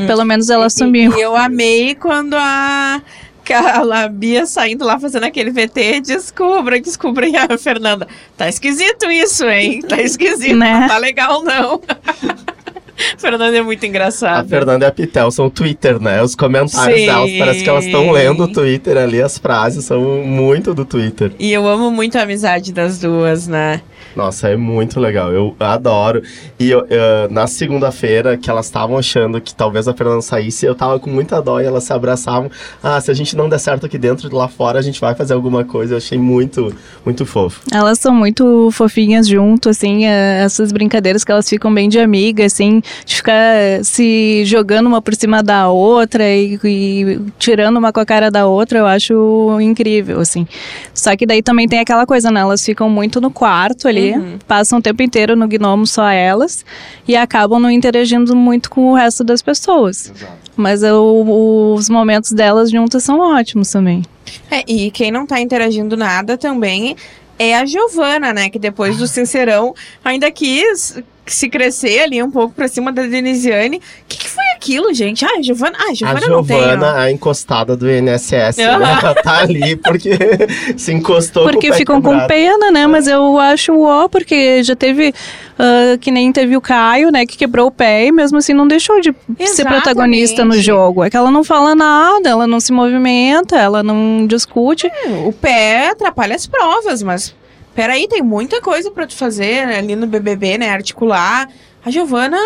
[0.06, 1.16] Pelo menos ela assumiu.
[1.16, 3.00] E eu amei quando a.
[3.48, 8.06] que a a Bia saindo lá fazendo aquele VT, descubra, descubra e a Fernanda.
[8.36, 9.80] Tá esquisito isso, hein?
[9.80, 10.80] Tá esquisito, Né?
[10.80, 11.80] não tá legal não.
[13.16, 14.40] Fernanda é muito engraçada.
[14.40, 16.20] A Fernanda e a Pitel são o Twitter, né?
[16.22, 17.06] Os comentários Sim.
[17.06, 21.32] delas, parece que elas estão lendo o Twitter ali, as frases são muito do Twitter.
[21.38, 23.80] E eu amo muito a amizade das duas, né?
[24.18, 25.32] Nossa, é muito legal.
[25.32, 26.24] Eu adoro.
[26.58, 30.74] E eu, eh, na segunda-feira, que elas estavam achando que talvez a Fernanda saísse, eu
[30.74, 32.50] tava com muita dó e elas se abraçavam.
[32.82, 35.34] Ah, se a gente não der certo aqui dentro, lá fora a gente vai fazer
[35.34, 35.94] alguma coisa.
[35.94, 37.60] Eu achei muito, muito fofo.
[37.72, 42.44] Elas são muito fofinhas junto, assim, eh, essas brincadeiras que elas ficam bem de amiga,
[42.44, 48.00] assim, de ficar se jogando uma por cima da outra e, e tirando uma com
[48.00, 50.44] a cara da outra, eu acho incrível, assim.
[50.92, 52.40] Só que daí também tem aquela coisa, né?
[52.40, 54.07] Elas ficam muito no quarto ali,
[54.46, 56.64] passam o tempo inteiro no gnomo só elas
[57.06, 60.12] e acabam não interagindo muito com o resto das pessoas.
[60.56, 64.02] Mas eu- os momentos delas juntas são ótimos também.
[64.50, 66.96] É, e quem não tá interagindo nada também
[67.38, 68.50] é a Giovana, né?
[68.50, 73.76] Que depois do Sincerão ainda quis se crescer ali um pouco pra cima da Denisiane.
[73.76, 75.24] O que, que foi aquilo, gente?
[75.24, 76.56] Ah, a Giovana, ah, a Giovana, a não tem.
[76.56, 76.60] ó.
[76.60, 78.66] Giovana, a encostada do INSS, né?
[78.66, 78.98] Aham.
[79.00, 80.10] Ela tá ali porque
[80.76, 82.28] se encostou com o Porque pé ficam com quebrado.
[82.28, 82.86] pena, né?
[82.86, 85.14] Mas eu acho ó, porque já teve.
[85.58, 87.24] ah, que nem teve o Caio, né?
[87.24, 89.82] Que quebrou o pé e mesmo assim não deixou de ser Exatamente.
[89.82, 91.04] protagonista no jogo.
[91.04, 94.90] É que ela não fala nada, ela não se movimenta, ela não discute.
[95.24, 97.34] O pé atrapalha as provas, mas
[97.74, 100.70] peraí, tem muita coisa pra tu fazer né, ali no BBB, né?
[100.70, 101.48] Articular.
[101.84, 102.36] A Giovana.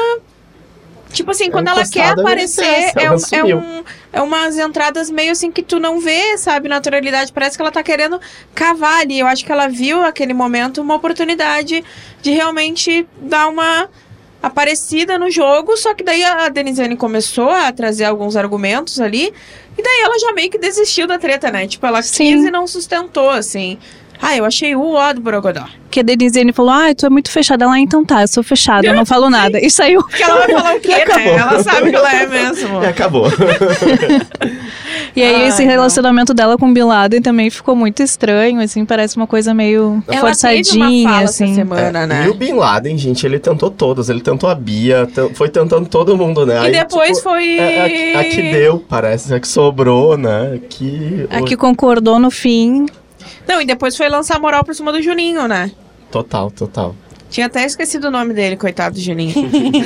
[1.13, 5.33] Tipo assim, quando ela quer aparecer, INSS, é, um, é, um, é umas entradas meio
[5.33, 6.69] assim que tu não vê, sabe?
[6.69, 7.33] Naturalidade.
[7.33, 8.21] Parece que ela tá querendo
[8.55, 9.19] cavar ali.
[9.19, 11.85] Eu acho que ela viu aquele momento uma oportunidade
[12.21, 13.89] de realmente dar uma
[14.43, 15.77] aparecida no jogo.
[15.77, 19.33] Só que daí a Denisiane começou a trazer alguns argumentos ali.
[19.77, 21.67] E daí ela já meio que desistiu da treta, né?
[21.67, 22.35] Tipo, ela Sim.
[22.37, 23.79] quis e não sustentou, assim.
[24.23, 25.65] Ah, eu achei o ó do Borogodó.
[25.91, 27.65] Que a Denisiane falou: Ah, tu é muito fechada.
[27.65, 29.59] Ela, ah, então tá, eu sou fechada, eu não falo nada.
[29.61, 30.01] E saiu.
[30.03, 31.03] Porque ela vai falar o quê, né?
[31.03, 31.33] Acabou.
[31.39, 32.83] Ela sabe que ela é mesmo.
[32.83, 33.27] E acabou.
[35.15, 35.71] E aí Ai, esse não.
[35.71, 40.03] relacionamento dela com o Bin Laden também ficou muito estranho, assim, parece uma coisa meio
[40.09, 41.45] Ela forçadinha, teve uma fala assim.
[41.45, 42.25] essa semana, né?
[42.27, 44.09] E o Bin Laden, gente, ele tentou todos.
[44.09, 46.55] Ele tentou a Bia, foi tentando todo mundo, né?
[46.55, 47.59] E Aí, depois tipo, foi.
[47.59, 50.59] É, a, a que deu, parece, a que sobrou, né?
[50.71, 52.87] Que, A que concordou no fim.
[53.47, 55.71] Não, e depois foi lançar moral por cima do Juninho, né?
[56.11, 56.95] Total, total.
[57.31, 59.35] Tinha até esquecido o nome dele, coitado do Juninho.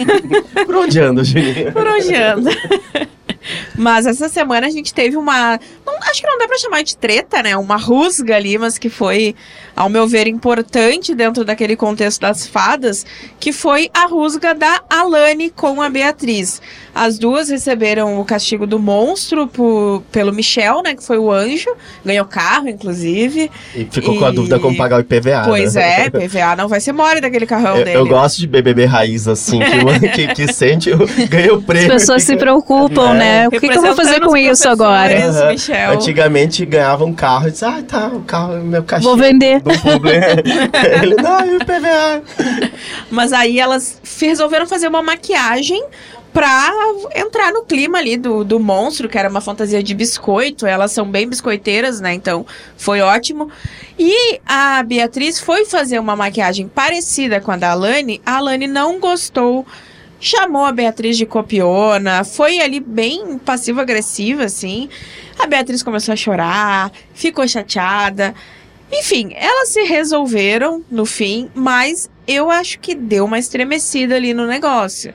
[0.66, 1.72] Por onde anda, Juninho?
[1.72, 2.50] Por onde anda?
[3.76, 5.58] Mas essa semana a gente teve uma.
[5.84, 7.56] Não acho que não dá pra chamar de treta, né?
[7.56, 9.34] Uma rusga ali, mas que foi,
[9.74, 13.04] ao meu ver, importante dentro daquele contexto das fadas,
[13.40, 16.60] que foi a rusga da Alane com a Beatriz.
[16.94, 20.94] As duas receberam o castigo do monstro por, pelo Michel, né?
[20.94, 21.70] Que foi o anjo.
[22.04, 23.50] Ganhou carro, inclusive.
[23.74, 24.18] E ficou e...
[24.18, 25.42] com a dúvida como pagar o IPVA.
[25.44, 26.04] Pois né?
[26.04, 27.98] é, IPVA não vai ser mole daquele carrão eu, dele.
[27.98, 30.90] Eu gosto de BBB raiz, assim, que, que, que sente,
[31.28, 31.92] ganha o prêmio.
[31.92, 33.18] As pessoas se preocupam, é.
[33.18, 33.35] né?
[33.46, 35.14] O que, que, eu vou fazer com isso agora?
[35.14, 35.48] Uhum.
[35.48, 35.92] Michel.
[35.92, 39.16] Antigamente ganhava um carro e dizia, ah, tá, o carro, meu cachorro.
[39.16, 39.62] Vou vender.
[41.02, 42.22] Ele, não, e o IPVA?
[43.10, 45.84] Mas aí elas resolveram fazer uma maquiagem
[46.36, 46.70] pra
[47.14, 50.66] entrar no clima ali do, do monstro, que era uma fantasia de biscoito.
[50.66, 52.12] Elas são bem biscoiteiras, né?
[52.12, 52.44] Então
[52.76, 53.50] foi ótimo.
[53.98, 58.20] E a Beatriz foi fazer uma maquiagem parecida com a da Alane.
[58.26, 59.66] A Alane não gostou.
[60.18, 64.88] Chamou a Beatriz de copiona, foi ali bem passivo-agressiva, assim.
[65.38, 68.34] A Beatriz começou a chorar, ficou chateada.
[68.90, 74.46] Enfim, elas se resolveram no fim, mas eu acho que deu uma estremecida ali no
[74.46, 75.12] negócio.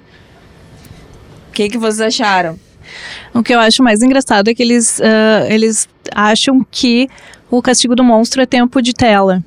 [1.50, 2.60] O que, que vocês acharam?
[3.34, 7.10] O que eu acho mais engraçado é que eles, uh, eles acham que
[7.50, 9.44] o castigo do monstro é tempo de tela.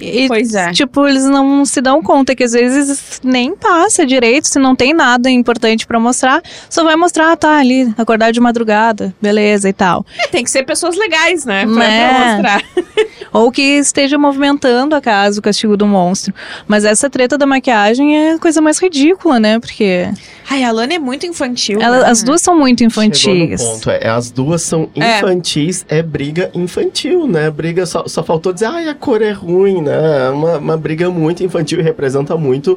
[0.00, 0.72] E, pois é.
[0.72, 4.92] Tipo, eles não se dão conta que às vezes nem passa direito, se não tem
[4.92, 9.72] nada importante para mostrar, só vai mostrar, ah, tá ali, acordar de madrugada, beleza e
[9.72, 10.04] tal.
[10.18, 11.66] É, tem que ser pessoas legais, né?
[11.66, 12.08] Pra, é.
[12.08, 12.64] pra mostrar.
[13.32, 16.32] Ou que esteja movimentando a casa, o castigo do monstro.
[16.66, 19.58] Mas essa treta da maquiagem é a coisa mais ridícula, né?
[19.58, 20.08] Porque.
[20.48, 21.80] Ai, a Lana é muito infantil.
[21.80, 22.06] Ela, né?
[22.06, 23.62] As duas são muito infantis.
[23.62, 25.18] ponto, é, as duas são é.
[25.18, 27.50] infantis, é, é briga infantil, né?
[27.50, 30.26] Briga só, só faltou dizer, ai, a cor é ruim, né?
[30.26, 32.72] É uma, uma briga muito infantil e representa muito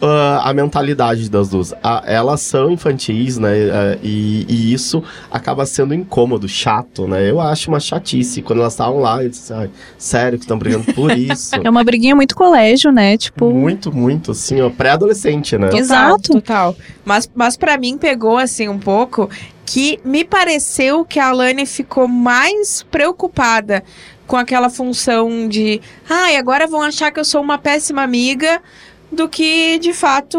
[0.00, 1.74] uh, a mentalidade das duas.
[1.82, 3.50] A, elas são infantis, né?
[3.50, 7.28] Uh, e, e, isso acaba sendo incômodo, chato, né?
[7.28, 8.42] Eu acho uma chatice.
[8.42, 9.52] Quando elas estavam lá, eu disse,
[9.98, 11.54] sério que estão brigando por isso.
[11.56, 13.16] é uma briguinha muito colégio, né?
[13.16, 13.50] Tipo.
[13.50, 15.70] Muito, muito, assim, ó, pré-adolescente, né?
[15.72, 16.32] Exato.
[16.32, 16.76] Total.
[17.04, 19.28] Mas, mas para mim pegou, assim, um pouco
[19.66, 23.84] que me pareceu que a Alane ficou mais preocupada
[24.30, 28.62] com aquela função de, ai, ah, agora vão achar que eu sou uma péssima amiga
[29.10, 30.38] do que de fato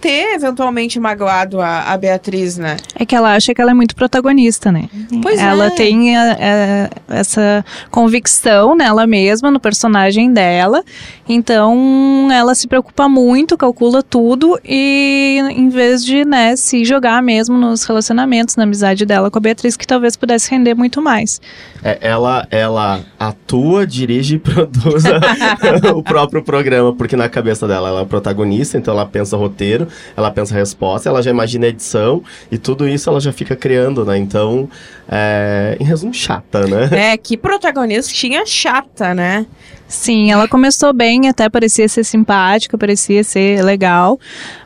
[0.00, 2.76] ter eventualmente magoado a, a Beatriz, né?
[2.94, 4.88] É que ela acha que ela é muito protagonista, né?
[5.22, 5.70] Pois ela é.
[5.70, 10.82] tem a, a, essa convicção nela mesma, no personagem dela.
[11.28, 17.56] Então ela se preocupa muito, calcula tudo e em vez de né, se jogar mesmo
[17.56, 21.40] nos relacionamentos, na amizade dela com a Beatriz, que talvez pudesse render muito mais.
[21.82, 25.04] É, ela, ela atua, dirige e produz
[25.94, 30.30] o próprio programa, porque na cabeça dela ela é protagonista, então ela pensa roteiro ela
[30.30, 34.16] pensa resposta, ela já imagina edição e tudo isso ela já fica criando, né?
[34.18, 34.68] Então,
[35.08, 36.88] é, em resumo, chata, né?
[37.12, 39.46] É, que protagonistinha chata, né?
[39.90, 44.20] Sim, ela começou bem, até parecia ser simpática, parecia ser legal.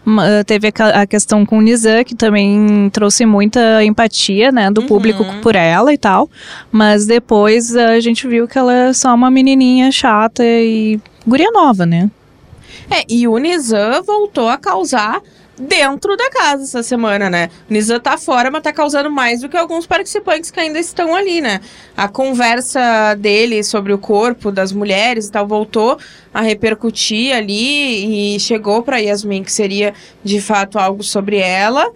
[0.06, 4.82] Uh, teve a, a, questão com o Nizam, que também trouxe muita empatia, né, do
[4.82, 4.86] uhum.
[4.86, 6.28] público por ela e tal.
[6.70, 11.86] Mas depois a gente viu que ela é só uma menininha chata e guria nova,
[11.86, 12.10] né?
[12.90, 15.22] É, e o Nizam voltou a causar
[15.58, 17.48] dentro da casa essa semana, né?
[17.68, 21.14] O Nizam tá fora, mas tá causando mais do que alguns participantes que ainda estão
[21.14, 21.60] ali, né?
[21.96, 25.98] A conversa dele sobre o corpo das mulheres e tal voltou
[26.32, 31.90] a repercutir ali e chegou para Yasmin que seria de fato algo sobre ela.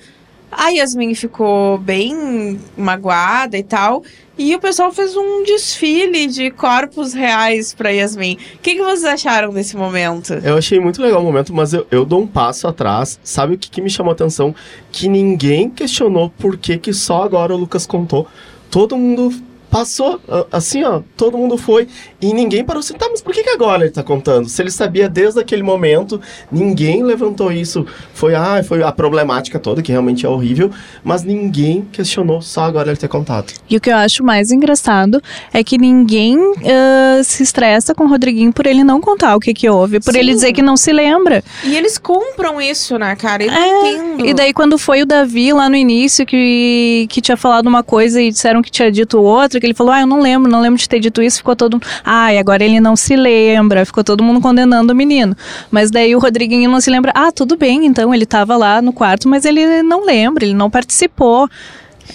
[0.51, 4.03] A Yasmin ficou bem magoada e tal.
[4.39, 8.39] E o pessoal fez um desfile de corpos reais pra Yasmin.
[8.55, 10.33] O que, que vocês acharam desse momento?
[10.35, 13.19] Eu achei muito legal o momento, mas eu, eu dou um passo atrás.
[13.25, 14.55] Sabe o que, que me chamou a atenção?
[14.93, 18.29] Que ninguém questionou por que, que só agora o Lucas contou.
[18.71, 19.33] Todo mundo
[19.71, 21.89] passou, assim, ó, todo mundo foi
[22.21, 24.49] e ninguém parou assim, tá, mas por que, que agora ele tá contando?
[24.49, 27.87] Se ele sabia desde aquele momento, ninguém levantou isso.
[28.13, 30.71] Foi, ah, foi a problemática toda, que realmente é horrível,
[31.05, 33.53] mas ninguém questionou só agora ele ter contado.
[33.69, 38.09] E o que eu acho mais engraçado é que ninguém uh, se estressa com o
[38.09, 40.21] Rodriguinho por ele não contar o que que houve, por Sim.
[40.21, 41.43] ele dizer que não se lembra.
[41.65, 43.45] E eles compram isso, né, cara?
[43.45, 44.27] Eu é, entendo.
[44.27, 48.21] E daí quando foi o Davi lá no início que, que tinha falado uma coisa
[48.21, 50.79] e disseram que tinha dito outra, que ele falou, ah, eu não lembro, não lembro
[50.79, 54.23] de ter dito isso, ficou todo ah, e agora ele não se lembra, ficou todo
[54.23, 55.37] mundo condenando o menino.
[55.71, 58.93] Mas daí o Rodriguinho não se lembra, ah, tudo bem, então ele estava lá no
[58.93, 61.49] quarto, mas ele não lembra, ele não participou.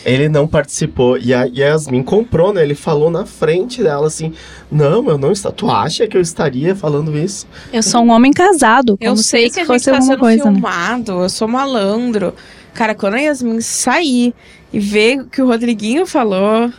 [0.03, 1.17] Ele não participou.
[1.17, 2.63] E a Yasmin comprou, né?
[2.63, 4.33] Ele falou na frente dela assim:
[4.71, 5.51] Não, eu não está.
[5.51, 7.47] Tu acha que eu estaria falando isso?
[7.71, 8.97] Eu sou um homem casado.
[8.99, 10.51] Eu sei que a gente está sendo coisa, né?
[10.51, 11.25] filmado, né?
[11.25, 12.33] eu sou malandro.
[12.73, 14.33] Cara, quando a Yasmin sair
[14.71, 16.71] e ver o que o Rodriguinho falou,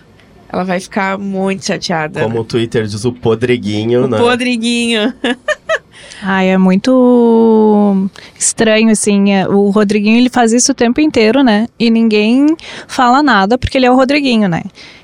[0.54, 2.22] ela vai ficar muito chateada.
[2.22, 4.18] Como o Twitter diz, o podreguinho, o né?
[4.18, 5.12] Podreguinho.
[6.22, 9.32] Ai, é muito estranho, assim.
[9.32, 11.66] é, O Rodriguinho, ele faz isso o tempo inteiro, né?
[11.78, 12.46] E ninguém
[12.86, 14.62] fala nada, porque ele é o Rodriguinho, né?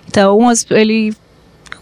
[0.09, 0.39] Então,
[0.71, 1.13] ele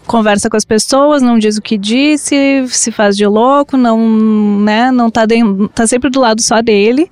[0.07, 3.99] conversa com as pessoas, não diz o que disse, se faz de louco, não,
[4.59, 4.91] né?
[4.91, 5.21] Não tá,
[5.75, 7.09] tá sempre do lado só dele.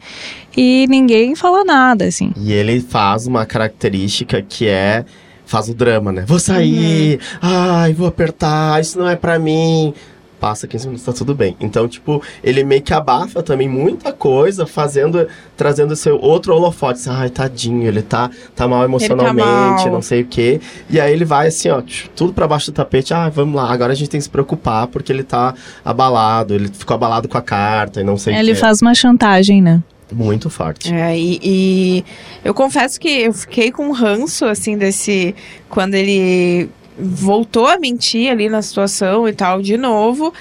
[0.56, 2.32] E ninguém fala nada, assim.
[2.36, 5.06] E ele faz uma característica que é.
[5.48, 6.24] Faz o drama, né?
[6.28, 9.94] Vou sair, ai, vou apertar, isso não é pra mim.
[10.42, 11.56] Passa 15 minutos, tá tudo bem.
[11.60, 17.00] Então, tipo, ele meio que abafa também muita coisa, fazendo, trazendo esse outro holofote.
[17.00, 19.92] Assim, ai, tadinho, ele tá, tá mal emocionalmente, mal.
[19.94, 20.62] não sei o quê.
[20.92, 21.82] E aí ele vai assim, ó,
[22.16, 23.16] tudo pra baixo do tapete.
[23.16, 26.68] Ah, vamos lá, agora a gente tem que se preocupar porque ele tá abalado, ele
[26.68, 28.60] ficou abalado com a carta e não sei o Ele quê.
[28.60, 29.82] faz uma chantagem, né?
[30.12, 30.94] Muito forte.
[30.94, 32.06] É, e, e
[32.44, 35.36] eu confesso que eu fiquei com um ranço, assim, desse.
[35.70, 40.34] Quando ele voltou a mentir ali na situação e tal, de novo.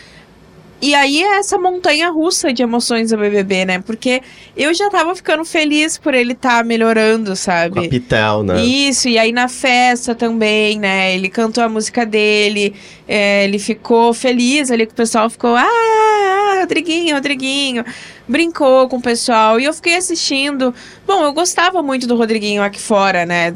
[0.80, 3.78] E aí é essa montanha russa de emoções do BBB, né?
[3.80, 4.20] Porque
[4.54, 7.88] eu já tava ficando feliz por ele estar melhorando, Com a sabe?
[7.88, 8.62] Pitel, né?
[8.62, 11.14] Isso, e aí na festa também, né?
[11.14, 12.74] Ele cantou a música dele,
[13.08, 17.82] é, ele ficou feliz ali que o pessoal ficou, ah, Rodriguinho, Rodriguinho.
[18.28, 20.74] Brincou com o pessoal e eu fiquei assistindo.
[21.06, 23.54] Bom, eu gostava muito do Rodriguinho aqui fora, né?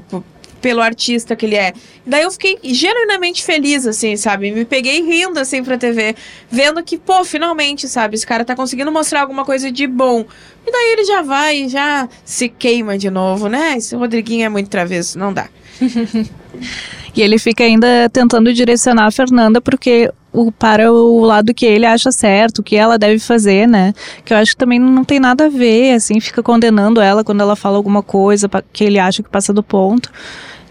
[0.61, 1.73] Pelo artista que ele é.
[2.07, 4.53] Daí eu fiquei genuinamente feliz, assim, sabe?
[4.53, 6.15] Me peguei rindo, assim, pra TV,
[6.51, 8.15] vendo que, pô, finalmente, sabe?
[8.15, 10.25] Esse cara tá conseguindo mostrar alguma coisa de bom.
[10.67, 13.77] E daí ele já vai, já se queima de novo, né?
[13.79, 15.49] Esse Rodriguinho é muito travesso, não dá.
[17.15, 21.87] E ele fica ainda tentando direcionar a Fernanda porque o, para o lado que ele
[21.87, 23.93] acha certo, o que ela deve fazer, né?
[24.25, 27.41] Que eu acho que também não tem nada a ver, assim, fica condenando ela quando
[27.41, 30.11] ela fala alguma coisa que ele acha que passa do ponto.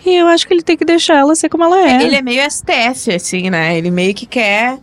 [0.06, 2.04] E eu acho que ele tem que deixar ela ser como ela é.
[2.04, 3.78] Ele é meio STF, assim, né?
[3.78, 4.80] Ele meio que quer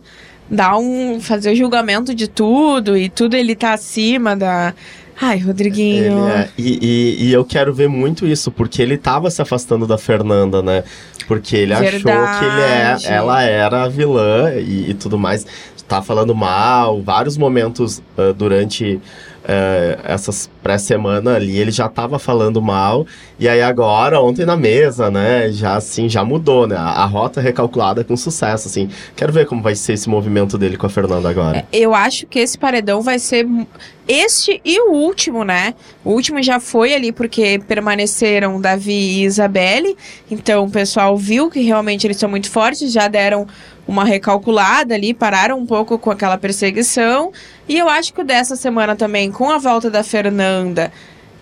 [0.49, 1.19] dar um.
[1.19, 4.73] fazer o julgamento de tudo e tudo ele tá acima da.
[5.19, 6.27] Ai, Rodriguinho.
[6.27, 9.97] É- e, e- e eu quero ver muito isso, porque ele tava se afastando da
[9.97, 10.83] Fernanda, né?
[11.27, 13.07] Porque ele achou que ele Verdade.
[13.07, 15.45] é, ela era a vilã e, e tudo mais.
[15.87, 18.99] Tá falando mal, vários momentos ah, durante
[19.45, 23.07] ah, essas pré-semana ali, ele já tava falando mal.
[23.39, 25.49] E aí agora, ontem na mesa, né?
[25.51, 26.75] Já assim, já mudou, né?
[26.75, 28.89] A, a rota recalculada com sucesso, assim.
[29.15, 31.65] Quero ver como vai ser esse movimento dele com a Fernanda agora.
[31.71, 33.47] Eu acho que esse paredão vai ser
[34.07, 35.73] este e o último, né?
[36.03, 39.97] O último já foi ali porque permaneceram Davi e Isabelle.
[40.29, 43.47] Então o pessoal viu que realmente eles são muito fortes, já deram
[43.87, 47.31] uma recalculada ali, pararam um pouco com aquela perseguição.
[47.67, 50.91] E eu acho que dessa semana também, com a volta da Fernanda,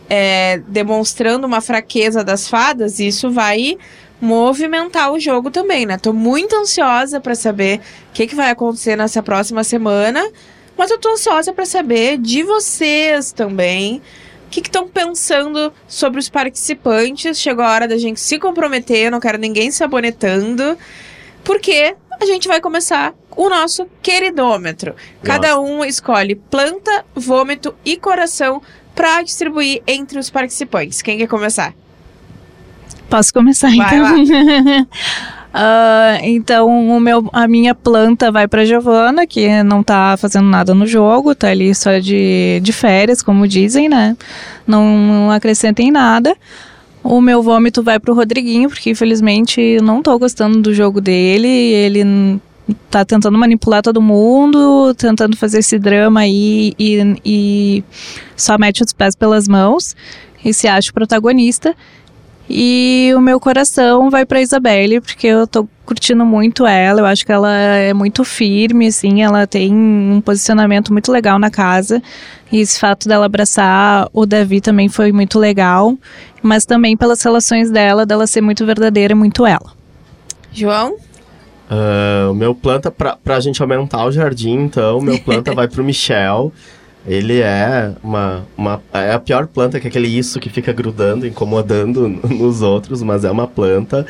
[0.09, 3.77] é, demonstrando uma fraqueza das fadas, isso vai
[4.21, 5.97] movimentar o jogo também, né?
[5.97, 10.23] Tô muito ansiosa pra saber o que, que vai acontecer nessa próxima semana,
[10.77, 14.01] mas eu tô ansiosa pra saber de vocês também.
[14.47, 17.37] O que estão pensando sobre os participantes?
[17.39, 20.77] Chegou a hora da gente se comprometer, eu não quero ninguém sabonetando,
[21.43, 24.95] porque a gente vai começar o nosso queridômetro.
[25.23, 28.61] Cada um escolhe planta, vômito e coração
[28.93, 31.01] para distribuir entre os participantes.
[31.01, 31.73] Quem quer começar?
[33.09, 34.87] Posso começar Vai então?
[35.57, 40.75] Ah, então, o meu, a minha planta vai para Giovana, que não tá fazendo nada
[40.75, 44.17] no jogo, tá ali só de, de férias, como dizem, né?
[44.67, 46.35] Não, não acrescenta em nada.
[47.01, 51.47] O meu vômito vai pro Rodriguinho, porque infelizmente eu não tô gostando do jogo dele.
[51.47, 52.41] Ele
[52.89, 57.83] tá tentando manipular todo mundo, tentando fazer esse drama aí e, e
[58.35, 59.95] só mete os pés pelas mãos
[60.43, 61.73] e se acha o protagonista.
[62.49, 67.01] E o meu coração vai pra Isabelle, porque eu tô curtindo muito ela.
[67.01, 71.49] Eu acho que ela é muito firme, assim, ela tem um posicionamento muito legal na
[71.49, 72.01] casa.
[72.51, 75.97] E esse fato dela abraçar o Davi também foi muito legal.
[76.41, 79.73] Mas também pelas relações dela, dela ser muito verdadeira e muito ela.
[80.53, 80.95] João?
[81.69, 85.67] Ah, o meu planta, pra, pra gente aumentar o jardim, então, o meu planta vai
[85.67, 86.51] pro Michel.
[87.07, 88.81] Ele é uma, uma.
[88.91, 93.29] É a pior planta que aquele isso que fica grudando, incomodando nos outros, mas é
[93.29, 94.05] uma planta.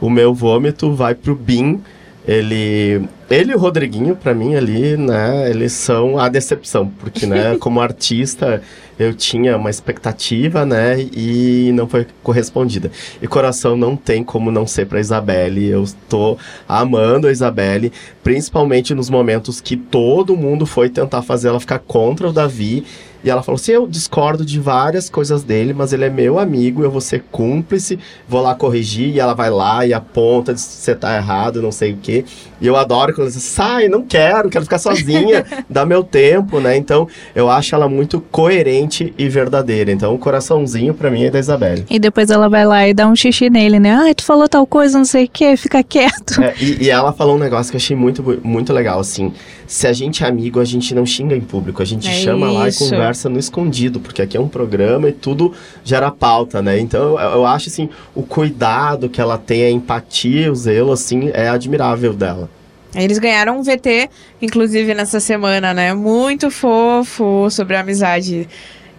[0.00, 1.82] O meu vômito vai pro Bin.
[2.30, 3.08] Ele.
[3.28, 7.80] Ele e o Rodriguinho, pra mim, ali, né, eles são a decepção, porque, né, como
[7.80, 8.62] artista,
[8.98, 12.90] eu tinha uma expectativa, né, e não foi correspondida.
[13.20, 15.68] E coração não tem como não ser pra Isabelle.
[15.68, 16.36] Eu tô
[16.68, 22.28] amando a Isabelle, principalmente nos momentos que todo mundo foi tentar fazer ela ficar contra
[22.28, 22.84] o Davi.
[23.22, 26.82] E ela falou assim: eu discordo de várias coisas dele, mas ele é meu amigo,
[26.82, 27.98] eu vou ser cúmplice,
[28.28, 31.96] vou lá corrigir, e ela vai lá e aponta você tá errado, não sei o
[31.96, 32.24] quê.
[32.60, 36.60] E eu adoro quando ela diz, sai, não quero, quero ficar sozinha, dá meu tempo,
[36.60, 36.76] né?
[36.76, 39.90] Então, eu acho ela muito coerente e verdadeira.
[39.90, 41.86] Então, o coraçãozinho para mim é da Isabelle.
[41.88, 43.94] E depois ela vai lá e dá um xixi nele, né?
[43.94, 46.42] Ai, tu falou tal coisa, não sei o quê, fica quieto.
[46.42, 49.32] É, e, e ela falou um negócio que eu achei muito, muito legal, assim.
[49.70, 52.50] Se a gente é amigo, a gente não xinga em público, a gente É chama
[52.50, 52.88] lá e isso.
[52.88, 55.54] conversa no escondido, porque aqui é um programa e tudo
[55.84, 56.80] gera pauta, né?
[56.80, 61.30] Então eu, eu acho assim, o cuidado que ela tem, a empatia, o zelo, assim,
[61.32, 62.50] é admirável dela.
[62.96, 64.10] Eles ganharam um VT,
[64.42, 65.94] inclusive, nessa semana, né?
[65.94, 68.48] Muito fofo sobre a amizade.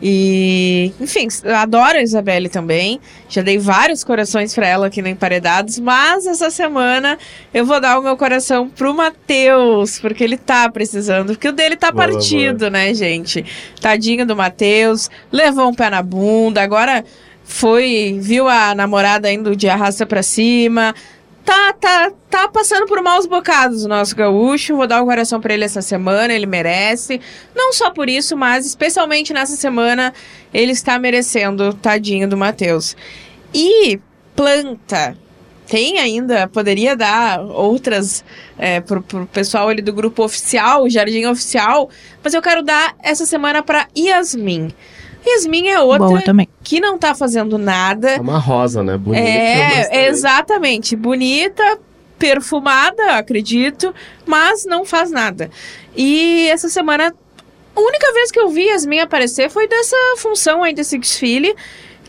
[0.01, 2.99] E, enfim, eu adoro a Isabelle também.
[3.29, 7.19] Já dei vários corações pra ela aqui no Emparedados, mas essa semana
[7.53, 11.75] eu vou dar o meu coração pro Matheus, porque ele tá precisando, porque o dele
[11.75, 13.45] tá Boa, partido, né, gente?
[13.79, 17.05] Tadinho do Matheus, levou um pé na bunda, agora
[17.43, 20.95] foi, viu a namorada indo de arrasta pra cima.
[21.43, 24.75] Tá, tá, tá passando por maus bocados o nosso gaúcho.
[24.75, 27.19] Vou dar o coração pra ele essa semana, ele merece.
[27.55, 30.13] Não só por isso, mas especialmente nessa semana,
[30.53, 32.95] ele está merecendo, tadinho do Matheus.
[33.53, 33.99] E
[34.35, 35.17] planta.
[35.67, 38.25] Tem ainda, poderia dar outras
[38.57, 41.89] é, pro, pro pessoal ali do grupo oficial, Jardim Oficial,
[42.21, 44.73] mas eu quero dar essa semana pra Yasmin.
[45.25, 46.47] Yasmin é outra Boa também.
[46.63, 48.11] que não tá fazendo nada.
[48.11, 48.97] É uma rosa, né?
[48.97, 49.23] Bonita.
[49.23, 50.95] É, exatamente.
[50.95, 51.79] Bonita,
[52.17, 53.93] perfumada, acredito,
[54.25, 55.49] mas não faz nada.
[55.95, 57.13] E essa semana,
[57.75, 61.55] a única vez que eu vi Yasmin aparecer foi dessa função aí desse desfile,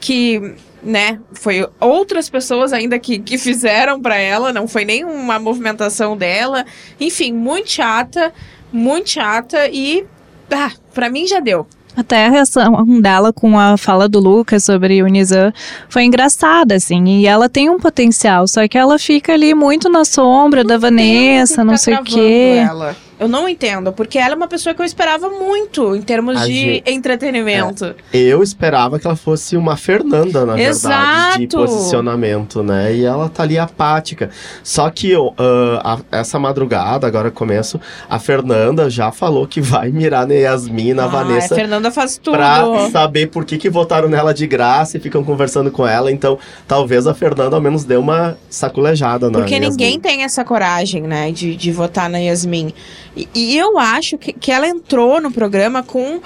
[0.00, 5.38] que, né, foi outras pessoas ainda que, que fizeram pra ela, não foi nem uma
[5.38, 6.64] movimentação dela.
[7.00, 8.32] Enfim, muito chata,
[8.72, 10.04] muito chata e,
[10.50, 11.66] ah, pra mim já deu.
[11.96, 15.52] Até a reação dela com a fala do Lucas sobre o Nizam
[15.88, 17.04] foi engraçada, assim.
[17.20, 21.62] E ela tem um potencial, só que ela fica ali muito na sombra da Vanessa,
[21.62, 22.64] não sei o quê.
[22.66, 22.96] Ela.
[23.22, 26.44] Eu não entendo, porque ela é uma pessoa que eu esperava muito em termos A
[26.46, 27.94] de gente- entretenimento.
[28.12, 31.56] Eu esperava que ela fosse uma Fernanda, na verdade, de Exato.
[31.66, 32.94] posicionamento, né?
[32.94, 34.30] E ela tá ali apática.
[34.64, 40.26] Só que ah, a- essa madrugada, agora começo, a Fernanda já falou que vai mirar
[40.26, 42.36] na Yasmin na Ah, Vanessa A Fernanda faz tudo.
[42.36, 46.10] pra saber por que, que votaram nela de graça e ficam conversando com ela.
[46.10, 49.70] Então, talvez a Fernanda ao menos dê uma saculejada na Porque Yasmin.
[49.70, 52.72] ninguém tem essa coragem, né, de, de votar na Yasmin.
[53.16, 56.20] E, e eu acho que, que ela entrou no programa com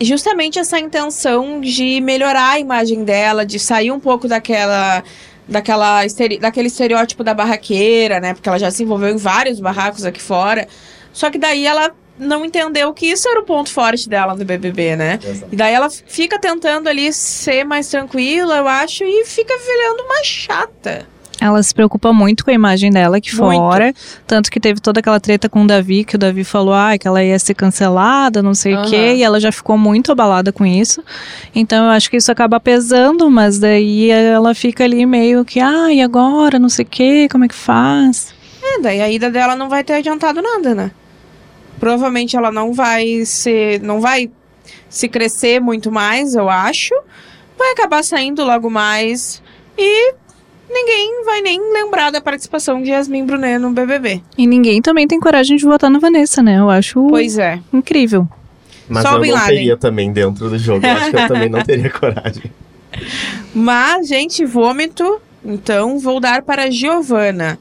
[0.00, 5.02] justamente essa intenção de melhorar a imagem dela, de sair um pouco daquela.
[5.48, 8.34] Daquela, estere- daquele estereótipo da barraqueira, né?
[8.34, 10.66] Porque ela já se envolveu em vários barracos aqui fora.
[11.12, 14.96] Só que daí ela não entendeu que isso era o ponto forte dela no BBB,
[14.96, 15.20] né?
[15.22, 15.48] Exato.
[15.52, 20.24] E daí ela fica tentando ali ser mais tranquila, eu acho, e fica virando uma
[20.24, 21.06] chata.
[21.40, 23.58] Ela se preocupa muito com a imagem dela aqui Muito.
[23.58, 23.92] fora.
[24.26, 27.06] Tanto que teve toda aquela treta com o Davi, que o Davi falou ah, que
[27.06, 28.88] ela ia ser cancelada, não sei o Aham.
[28.88, 29.14] quê.
[29.16, 31.04] E ela já ficou muito abalada com isso.
[31.54, 35.92] Então eu acho que isso acaba pesando, mas daí ela fica ali meio que, ah,
[35.92, 36.58] e agora?
[36.58, 38.34] Não sei o quê, como é que faz?
[38.62, 40.90] É, daí a ida dela não vai ter adiantado nada, né?
[41.78, 43.80] Provavelmente ela não vai ser.
[43.82, 44.30] não vai
[44.88, 46.94] se crescer muito mais, eu acho.
[47.58, 49.42] Vai acabar saindo logo mais.
[49.78, 50.14] E
[50.76, 54.22] ninguém vai nem lembrar da participação de Yasmin Brunet no BBB.
[54.36, 56.58] E ninguém também tem coragem de votar na Vanessa, né?
[56.58, 57.58] Eu acho Pois é.
[57.72, 58.28] incrível.
[58.88, 59.54] Mas Só eu Bin não Laden.
[59.56, 60.86] teria também dentro do jogo.
[60.86, 62.44] Eu acho que eu também não teria coragem.
[63.54, 65.20] Mas, gente, vômito.
[65.44, 67.58] Então, vou dar para a Giovana.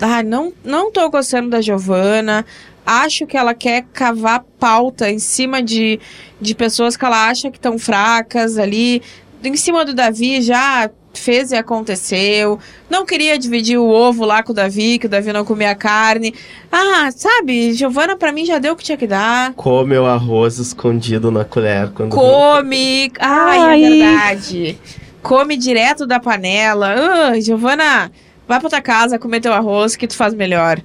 [0.00, 2.44] Ah, não, não tô gostando da Giovana.
[2.86, 5.98] Acho que ela quer cavar pauta em cima de,
[6.40, 9.02] de pessoas que ela acha que estão fracas ali.
[9.42, 12.58] Em cima do Davi já fez e aconteceu.
[12.88, 16.34] Não queria dividir o ovo lá com o Davi, que o Davi não comia carne.
[16.70, 19.52] Ah, sabe, Giovana pra mim já deu o que tinha que dar.
[19.54, 21.90] Come o arroz escondido na colher.
[21.90, 23.10] Quando Come.
[23.18, 23.84] Ai, Ai.
[23.84, 24.78] é verdade.
[25.22, 26.94] Come direto da panela.
[27.32, 28.10] Ah, Giovana,
[28.46, 30.80] vai pra tua casa comer teu arroz que tu faz melhor.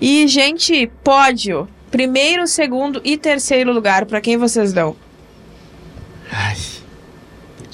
[0.00, 1.68] E, gente, pódio.
[1.90, 4.06] Primeiro, segundo e terceiro lugar.
[4.06, 4.96] Pra quem vocês dão?
[6.30, 6.56] Ai,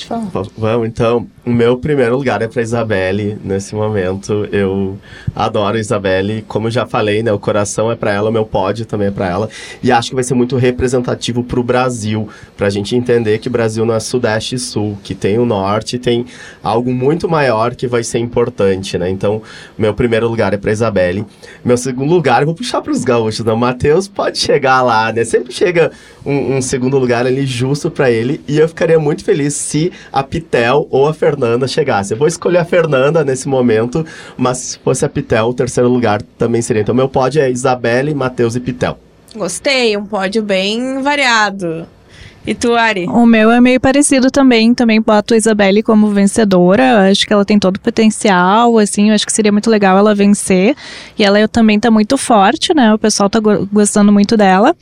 [0.06, 0.28] falar.
[0.56, 1.26] Vamos, então.
[1.44, 3.38] O meu primeiro lugar é pra Isabelle.
[3.42, 4.98] Nesse momento, eu
[5.34, 6.44] adoro a Isabelle.
[6.46, 7.32] Como já falei, né?
[7.32, 9.48] O coração é para ela, o meu pódio também é para ela.
[9.82, 12.28] E acho que vai ser muito representativo pro Brasil.
[12.54, 15.98] Pra gente entender que o Brasil não é sudeste e sul, que tem o norte,
[15.98, 16.26] tem
[16.62, 19.08] algo muito maior que vai ser importante, né?
[19.08, 19.40] Então,
[19.78, 21.24] meu primeiro lugar é pra Isabelle.
[21.64, 23.52] Meu segundo lugar, eu vou puxar pros gaúchos, né?
[23.52, 25.24] O Matheus pode chegar lá, né?
[25.24, 25.90] Sempre chega
[26.26, 28.40] um, um segundo lugar ali justo para ele.
[28.46, 32.12] E eu ficaria muito feliz se a Pitel ou a Fernanda chegasse.
[32.14, 34.04] Eu vou escolher a Fernanda nesse momento,
[34.36, 36.82] mas se fosse a Pitel, o terceiro lugar também seria.
[36.82, 38.98] Então, meu pódio é Isabelle, Matheus e Pitel.
[39.34, 41.86] Gostei, um pódio bem variado.
[42.48, 43.06] E tu, Ari?
[43.06, 44.72] O meu é meio parecido também.
[44.72, 47.10] Também boto a Isabelle como vencedora.
[47.10, 49.10] Acho que ela tem todo o potencial, assim.
[49.10, 50.74] Eu acho que seria muito legal ela vencer.
[51.18, 52.94] E ela também tá muito forte, né?
[52.94, 53.38] O pessoal tá
[53.70, 54.74] gostando muito dela.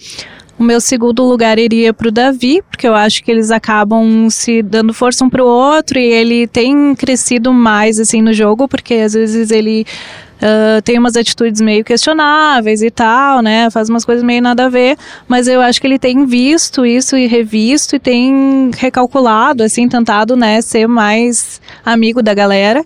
[0.58, 4.62] O meu segundo lugar iria para o Davi, porque eu acho que eles acabam se
[4.62, 8.94] dando força um para o outro e ele tem crescido mais assim no jogo, porque
[8.94, 9.86] às vezes ele
[10.36, 13.70] Uh, tem umas atitudes meio questionáveis e tal, né?
[13.70, 17.16] Faz umas coisas meio nada a ver, mas eu acho que ele tem visto isso
[17.16, 22.84] e revisto e tem recalculado, assim, tentado, né, ser mais amigo da galera.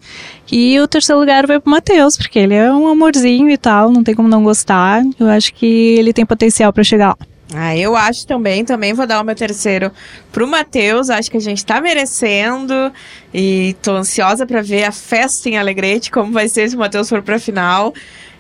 [0.51, 4.05] E o terceiro lugar vai pro Matheus, porque ele é um amorzinho e tal, não
[4.05, 5.03] tem como não gostar.
[5.19, 5.67] Eu acho que
[5.99, 7.30] ele tem potencial para chegar lá.
[7.53, 9.91] Ah, eu acho também, também vou dar o meu terceiro
[10.31, 12.93] pro Matheus, acho que a gente tá merecendo
[13.35, 17.09] e tô ansiosa para ver a festa em Alegrete, como vai ser se o Matheus
[17.09, 17.93] for pra final.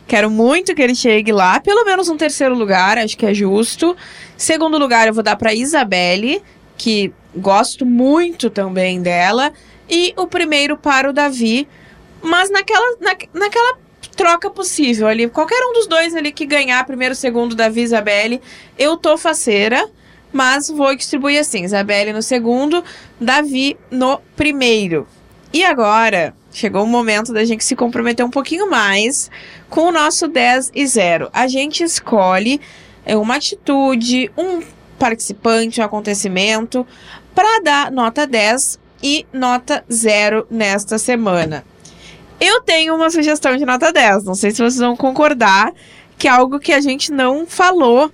[0.07, 3.97] Quero muito que ele chegue lá, pelo menos um terceiro lugar, acho que é justo.
[4.37, 6.41] Segundo lugar eu vou dar pra Isabelle,
[6.77, 9.53] que gosto muito também dela.
[9.89, 11.67] E o primeiro para o Davi,
[12.23, 13.79] mas naquela, na, naquela
[14.17, 15.29] troca possível ali.
[15.29, 18.41] Qualquer um dos dois ali que ganhar primeiro, segundo, Davi Isabelle,
[18.79, 19.89] eu tô faceira.
[20.33, 22.85] Mas vou distribuir assim: Isabelle no segundo,
[23.21, 25.07] Davi no primeiro.
[25.53, 29.29] E agora, chegou o momento da gente se comprometer um pouquinho mais
[29.69, 31.29] com o nosso 10 e 0.
[31.33, 32.61] A gente escolhe
[33.05, 34.63] é, uma atitude, um
[34.99, 36.87] participante, um acontecimento,
[37.35, 41.65] para dar nota 10 e nota 0 nesta semana.
[42.41, 45.72] Eu tenho uma sugestão de nota 10, não sei se vocês vão concordar,
[46.16, 48.11] que é algo que a gente não falou,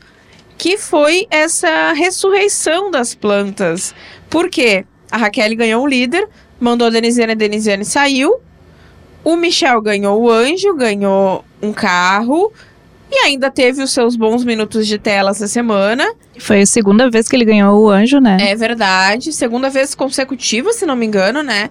[0.59, 3.95] que foi essa ressurreição das plantas.
[4.29, 4.85] Por quê?
[5.11, 8.41] A Raquel ganhou um líder, mandou a Denisiane, a Denisiane saiu.
[9.23, 12.53] O Michel ganhou o anjo, ganhou um carro.
[13.11, 16.05] E ainda teve os seus bons minutos de tela essa semana.
[16.39, 18.37] Foi a segunda vez que ele ganhou o anjo, né?
[18.41, 19.33] É verdade.
[19.33, 21.71] Segunda vez consecutiva, se não me engano, né?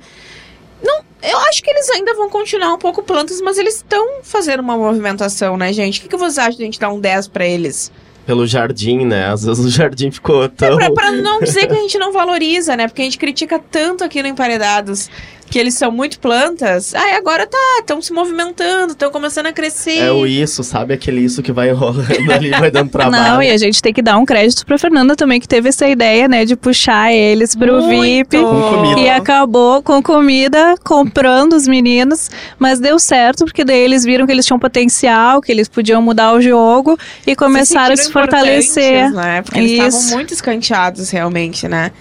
[0.86, 4.60] Não, eu acho que eles ainda vão continuar um pouco plantas, mas eles estão fazendo
[4.60, 6.00] uma movimentação, né, gente?
[6.00, 7.92] O que, que vocês acham de a gente dar um 10 para eles?
[8.26, 9.28] Pelo jardim, né?
[9.28, 10.80] Às vezes o jardim ficou tão.
[10.80, 12.88] É pra, pra não dizer que a gente não valoriza, né?
[12.88, 15.10] Porque a gente critica tanto aqui no Emparedados
[15.50, 20.00] que eles são muito plantas, aí agora tá, estão se movimentando, estão começando a crescer.
[20.00, 20.94] É o isso, sabe?
[20.94, 23.34] Aquele isso que vai enrolando ali, vai dando trabalho.
[23.34, 25.88] Não, e a gente tem que dar um crédito pra Fernanda também, que teve essa
[25.88, 28.02] ideia, né, de puxar eles pro muito.
[28.02, 28.38] VIP.
[28.38, 29.00] Com comida.
[29.00, 34.32] E acabou com comida, comprando os meninos, mas deu certo, porque daí eles viram que
[34.32, 39.12] eles tinham potencial, que eles podiam mudar o jogo e começaram a se fortalecer.
[39.12, 39.42] Né?
[39.42, 41.92] Porque eles estavam muito escanteados, realmente, né?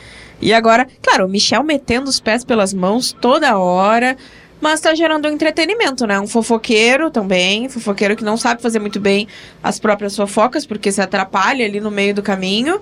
[0.44, 4.14] E agora, claro, o Michel metendo os pés pelas mãos toda hora,
[4.60, 6.20] mas tá gerando um entretenimento, né?
[6.20, 9.26] Um fofoqueiro também, fofoqueiro que não sabe fazer muito bem
[9.62, 12.78] as próprias fofocas, porque se atrapalha ali no meio do caminho.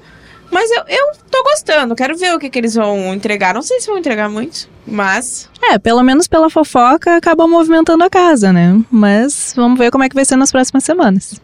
[0.50, 3.54] Mas eu, eu tô gostando, quero ver o que, que eles vão entregar.
[3.54, 5.48] Não sei se vão entregar muito, mas.
[5.62, 8.76] É, pelo menos pela fofoca acaba movimentando a casa, né?
[8.90, 11.40] Mas vamos ver como é que vai ser nas próximas semanas.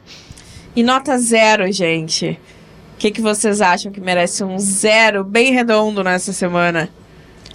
[0.75, 2.39] E nota zero, gente.
[2.99, 6.89] O que, que vocês acham que merece um zero bem redondo nessa semana?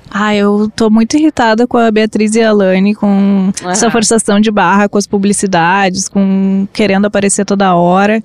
[0.09, 3.69] Ah, eu tô muito irritada com a Beatriz e a Alane, com uhum.
[3.69, 8.23] essa forçação de barra, com as publicidades, com querendo aparecer toda hora.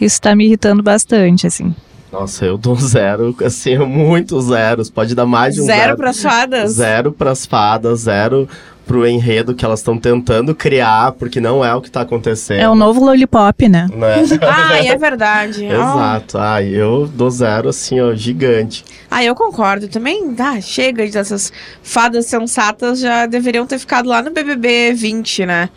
[0.00, 1.74] Isso tá me irritando bastante, assim.
[2.12, 4.88] Nossa, eu dou zero, assim, muitos zeros.
[4.88, 5.80] Pode dar mais de um zero.
[5.80, 6.70] Zero pras fadas?
[6.70, 8.48] Zero pras fadas, zero
[8.90, 12.58] pro enredo que elas estão tentando criar, porque não é o que tá acontecendo.
[12.58, 13.86] É o novo lollipop, né?
[13.92, 14.16] né?
[14.42, 15.62] Ai, é verdade.
[15.70, 16.36] Exato.
[16.36, 18.84] Ai, eu dou zero assim, ó, gigante.
[19.08, 19.86] Ah, eu concordo.
[19.86, 21.52] Também, ah, chega dessas
[21.84, 25.68] fadas sensatas, já deveriam ter ficado lá no BBB 20, né?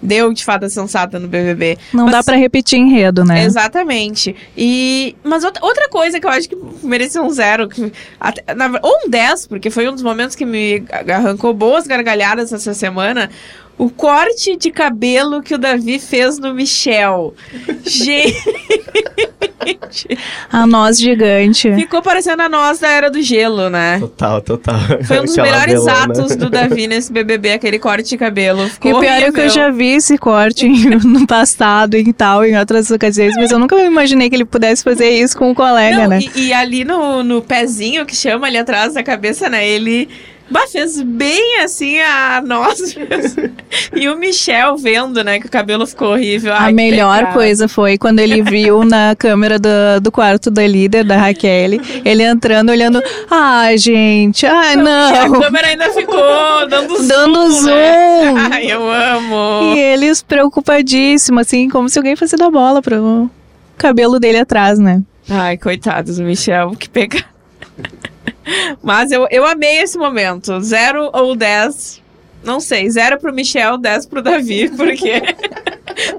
[0.00, 1.78] Deu de fada sensata no BBB.
[1.92, 3.44] Não mas, dá para repetir enredo, né?
[3.44, 4.34] Exatamente.
[4.56, 9.06] E mas outra coisa que eu acho que merecia um zero, que, até, na, ou
[9.06, 13.30] um 10, porque foi um dos momentos que me arrancou boas gargalhadas essa semana.
[13.78, 17.34] O corte de cabelo que o Davi fez no Michel.
[17.84, 18.36] Gente.
[20.56, 21.70] A noz gigante.
[21.74, 23.98] ficou parecendo a nós da Era do Gelo, né?
[24.00, 24.74] Total, total.
[25.04, 26.04] Foi um dos Aquela melhores velona.
[26.04, 28.66] atos do Davi nesse BBB, aquele corte de cabelo.
[28.68, 30.66] Ficou E o pior é que eu já vi esse corte
[31.04, 35.10] no passado e tal, em outras ocasiões, mas eu nunca imaginei que ele pudesse fazer
[35.10, 36.20] isso com um colega, Não, né?
[36.34, 39.68] e, e ali no, no pezinho que chama ali atrás da cabeça, né?
[39.68, 40.08] Ele
[40.50, 42.96] bah, fez bem assim a nós.
[43.94, 46.52] E o Michel vendo, né, que o cabelo ficou horrível.
[46.52, 47.34] A Ai, que melhor pecado.
[47.34, 52.22] coisa foi quando ele viu na câmera do, do quarto da líder, da Raquel, ele
[52.22, 53.02] entrando, olhando.
[53.30, 55.40] Ai, gente, ai, a não.
[55.40, 57.08] câmera ainda ficou dando zoom.
[57.08, 57.66] Dando zoom.
[57.74, 58.48] Né?
[58.52, 59.74] Ai, eu amo.
[59.74, 63.30] E eles preocupadíssimos, assim, como se alguém fosse dar bola pro
[63.78, 65.02] cabelo dele atrás, né?
[65.28, 67.24] Ai, coitados do Michel, que pecado.
[68.82, 70.60] Mas eu, eu amei esse momento.
[70.60, 72.02] Zero ou dez.
[72.44, 75.20] Não sei, zero pro Michel, dez pro Davi, porque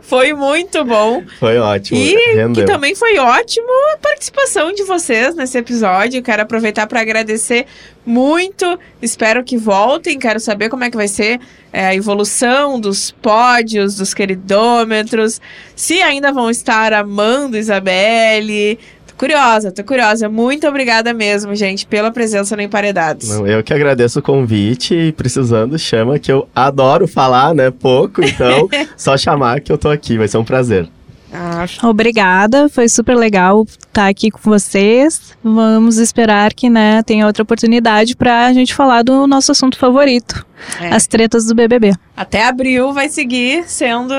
[0.02, 1.24] foi muito bom.
[1.40, 2.00] Foi ótimo.
[2.00, 2.66] E rendeu.
[2.66, 6.22] que também foi ótimo a participação de vocês nesse episódio.
[6.22, 7.66] Quero aproveitar para agradecer
[8.06, 8.78] muito.
[9.02, 10.20] Espero que voltem.
[10.20, 11.40] Quero saber como é que vai ser
[11.72, 15.40] é, a evolução dos pódios, dos queridômetros.
[15.76, 18.80] Se ainda vão estar amando Isabelle.
[19.18, 20.30] Curiosa, tô curiosa.
[20.30, 23.30] Muito obrigada mesmo, gente, pela presença no Emparedados.
[23.30, 27.72] Não, eu que agradeço o convite e precisando, chama que eu adoro falar, né?
[27.72, 30.88] Pouco, então só chamar que eu tô aqui, vai ser um prazer.
[31.34, 35.36] Ah, Obrigada, foi super legal estar aqui com vocês.
[35.44, 40.46] Vamos esperar que, né, tenha outra oportunidade pra gente falar do nosso assunto favorito,
[40.80, 40.94] é.
[40.94, 41.94] as tretas do BBB.
[42.16, 44.14] Até abril vai seguir sendo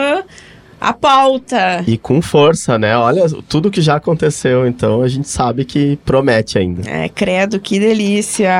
[0.80, 1.82] a pauta.
[1.86, 2.96] E com força, né?
[2.96, 6.88] Olha tudo que já aconteceu, então a gente sabe que promete ainda.
[6.88, 8.50] É, credo, que delícia!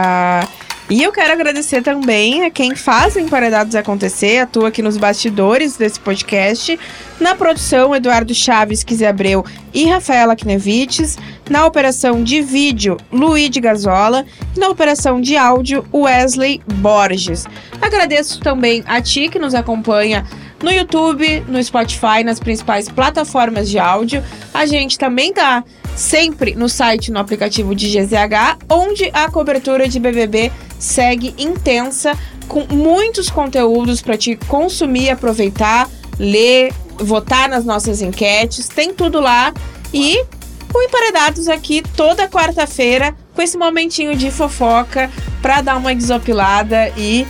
[0.90, 5.76] E eu quero agradecer também a quem faz o Emparedados acontecer, atua aqui nos bastidores
[5.76, 6.80] desse podcast,
[7.20, 9.44] na produção Eduardo Chaves Quiseabreu
[9.74, 11.18] e Rafaela Knevites,
[11.50, 14.24] na operação de vídeo Luigi Gazola
[14.56, 17.44] e na operação de áudio Wesley Borges.
[17.82, 20.24] Agradeço também a ti que nos acompanha
[20.62, 24.22] no YouTube, no Spotify, nas principais plataformas de áudio.
[24.52, 25.64] A gente também tá
[25.96, 32.66] sempre no site, no aplicativo de GZH, onde a cobertura de BBB segue intensa, com
[32.72, 35.88] muitos conteúdos para te consumir, aproveitar,
[36.18, 38.68] ler, votar nas nossas enquetes.
[38.68, 39.52] Tem tudo lá.
[39.92, 40.24] E
[40.72, 47.26] o Emparedados aqui toda quarta-feira, com esse momentinho de fofoca para dar uma desopilada e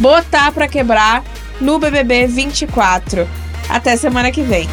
[0.00, 1.24] botar para quebrar
[1.60, 3.28] no BBB 24.
[3.68, 4.68] Até semana que vem.